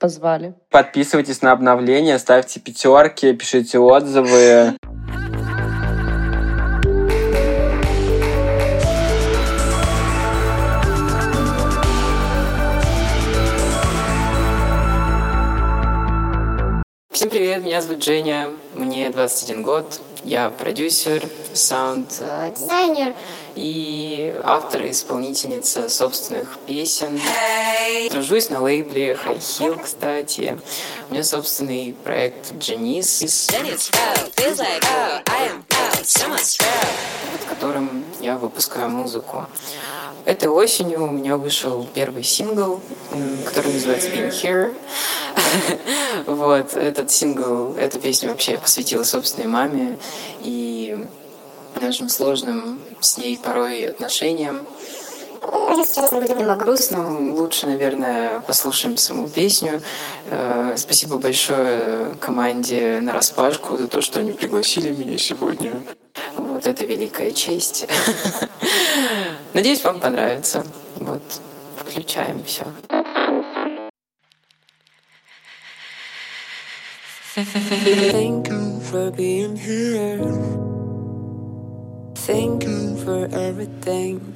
позвали. 0.00 0.54
Подписывайтесь 0.70 1.42
на 1.42 1.52
обновления, 1.52 2.18
ставьте 2.18 2.58
пятерки, 2.58 3.32
пишите 3.32 3.78
отзывы. 3.78 4.76
Всем 17.30 17.38
привет, 17.38 17.62
меня 17.62 17.80
зовут 17.80 18.02
Женя, 18.02 18.50
мне 18.74 19.08
21 19.08 19.62
год, 19.62 20.00
я 20.24 20.50
продюсер, 20.50 21.22
саунд-дизайнер 21.54 23.14
и 23.54 24.34
автор 24.42 24.82
и 24.82 24.90
исполнительница 24.90 25.88
собственных 25.88 26.58
песен. 26.66 27.20
Тружусь 28.10 28.50
на 28.50 28.60
лейбле 28.60 29.12
High 29.12 29.38
Heel, 29.38 29.80
кстати. 29.80 30.58
У 31.08 31.12
меня 31.12 31.22
собственный 31.22 31.94
проект 32.02 32.52
Дженис, 32.58 33.22
под 37.30 37.48
которым 37.48 38.04
я 38.20 38.38
выпускаю 38.38 38.90
музыку. 38.90 39.46
Этой 40.24 40.48
осенью 40.48 41.04
у 41.04 41.10
меня 41.10 41.36
вышел 41.36 41.86
первый 41.94 42.24
сингл, 42.24 42.80
который 43.44 43.72
называется 43.72 44.08
Being 44.08 44.30
Here. 44.30 44.74
вот, 46.26 46.74
этот 46.74 47.10
сингл, 47.10 47.74
эту 47.74 47.98
песню 47.98 48.30
вообще 48.30 48.58
посвятила 48.58 49.04
собственной 49.04 49.48
маме 49.48 49.98
и 50.42 51.06
нашим 51.80 52.08
сложным 52.08 52.80
с 53.00 53.18
ней 53.18 53.38
порой 53.38 53.84
отношениям. 53.88 54.66
Если 55.76 56.00
честно, 56.00 56.20
немного 56.20 56.64
грустно. 56.64 57.32
Лучше, 57.32 57.66
наверное, 57.66 58.40
послушаем 58.40 58.96
саму 58.96 59.28
песню. 59.28 59.80
Э, 60.30 60.74
спасибо 60.76 61.16
большое 61.16 62.14
команде 62.20 63.00
на 63.00 63.12
распашку 63.12 63.76
за 63.76 63.88
то, 63.88 64.02
что 64.02 64.20
они 64.20 64.32
пригласили 64.32 64.90
меня 64.90 65.16
сегодня. 65.16 65.72
Вот 66.36 66.66
это 66.66 66.84
великая 66.84 67.30
честь. 67.32 67.86
Надеюсь, 69.54 69.82
вам 69.82 70.00
понравится. 70.00 70.64
Вот, 70.96 71.22
включаем 71.78 72.44
все. 72.44 72.66
Thank 77.32 78.48
you 78.48 78.80
for 78.80 79.12
being 79.12 79.54
here. 79.56 80.18
Thank 82.16 82.64
you 82.64 82.96
for 83.04 83.28
everything. 83.30 84.34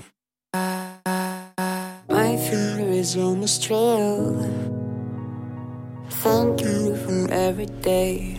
My 2.09 2.37
fear 2.37 2.79
is 2.79 3.17
almost 3.17 3.69
real. 3.69 4.39
Thank 6.23 6.61
you 6.61 6.95
for 7.03 7.27
every 7.33 7.67
day. 7.83 8.39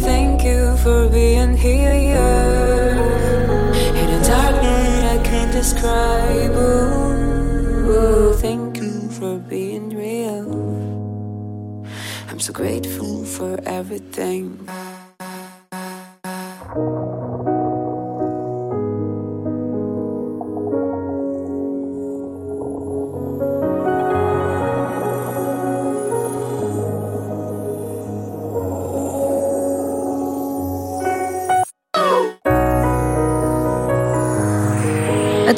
Thank 0.00 0.42
you 0.42 0.78
for 0.78 1.10
being 1.10 1.54
here. 1.58 2.16
In 4.00 4.08
a 4.16 4.20
dark 4.24 4.56
night 4.62 5.04
I 5.12 5.18
can't 5.22 5.52
describe. 5.52 6.56
Ooh, 6.56 8.32
thank 8.40 8.78
you 8.78 9.10
for 9.10 9.36
being 9.36 9.90
real. 9.90 10.35
So 12.46 12.52
grateful 12.52 13.24
for 13.24 13.58
everything. 13.66 14.68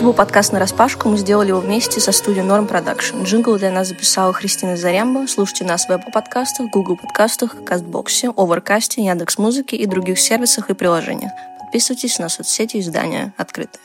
Был 0.09 0.15
подкаст 0.15 0.55
«На 0.55 0.59
распашку». 0.59 1.11
Мы 1.11 1.19
сделали 1.19 1.49
его 1.49 1.61
вместе 1.61 2.01
со 2.01 2.13
студией 2.13 2.43
Norm 2.43 2.67
Production. 2.67 3.25
Джингл 3.25 3.59
для 3.59 3.71
нас 3.71 3.89
записала 3.89 4.33
Христина 4.33 4.75
Зарямба. 4.75 5.27
Слушайте 5.29 5.67
нас 5.67 5.87
в 5.87 5.91
Apple 5.91 6.11
подкастах, 6.11 6.71
Google 6.71 6.97
подкастах, 6.97 7.63
Castbox 7.63 8.33
е, 8.35 8.46
Overcast 8.46 8.93
е, 8.93 9.05
Яндекс.Музыке 9.05 9.77
и 9.77 9.85
других 9.85 10.19
сервисах 10.19 10.71
и 10.71 10.75
приложениях. 10.75 11.33
Подписывайтесь 11.61 12.19
на 12.19 12.31
соцсети 12.31 12.81
издания 12.81 13.35
«Открытые». 13.37 13.83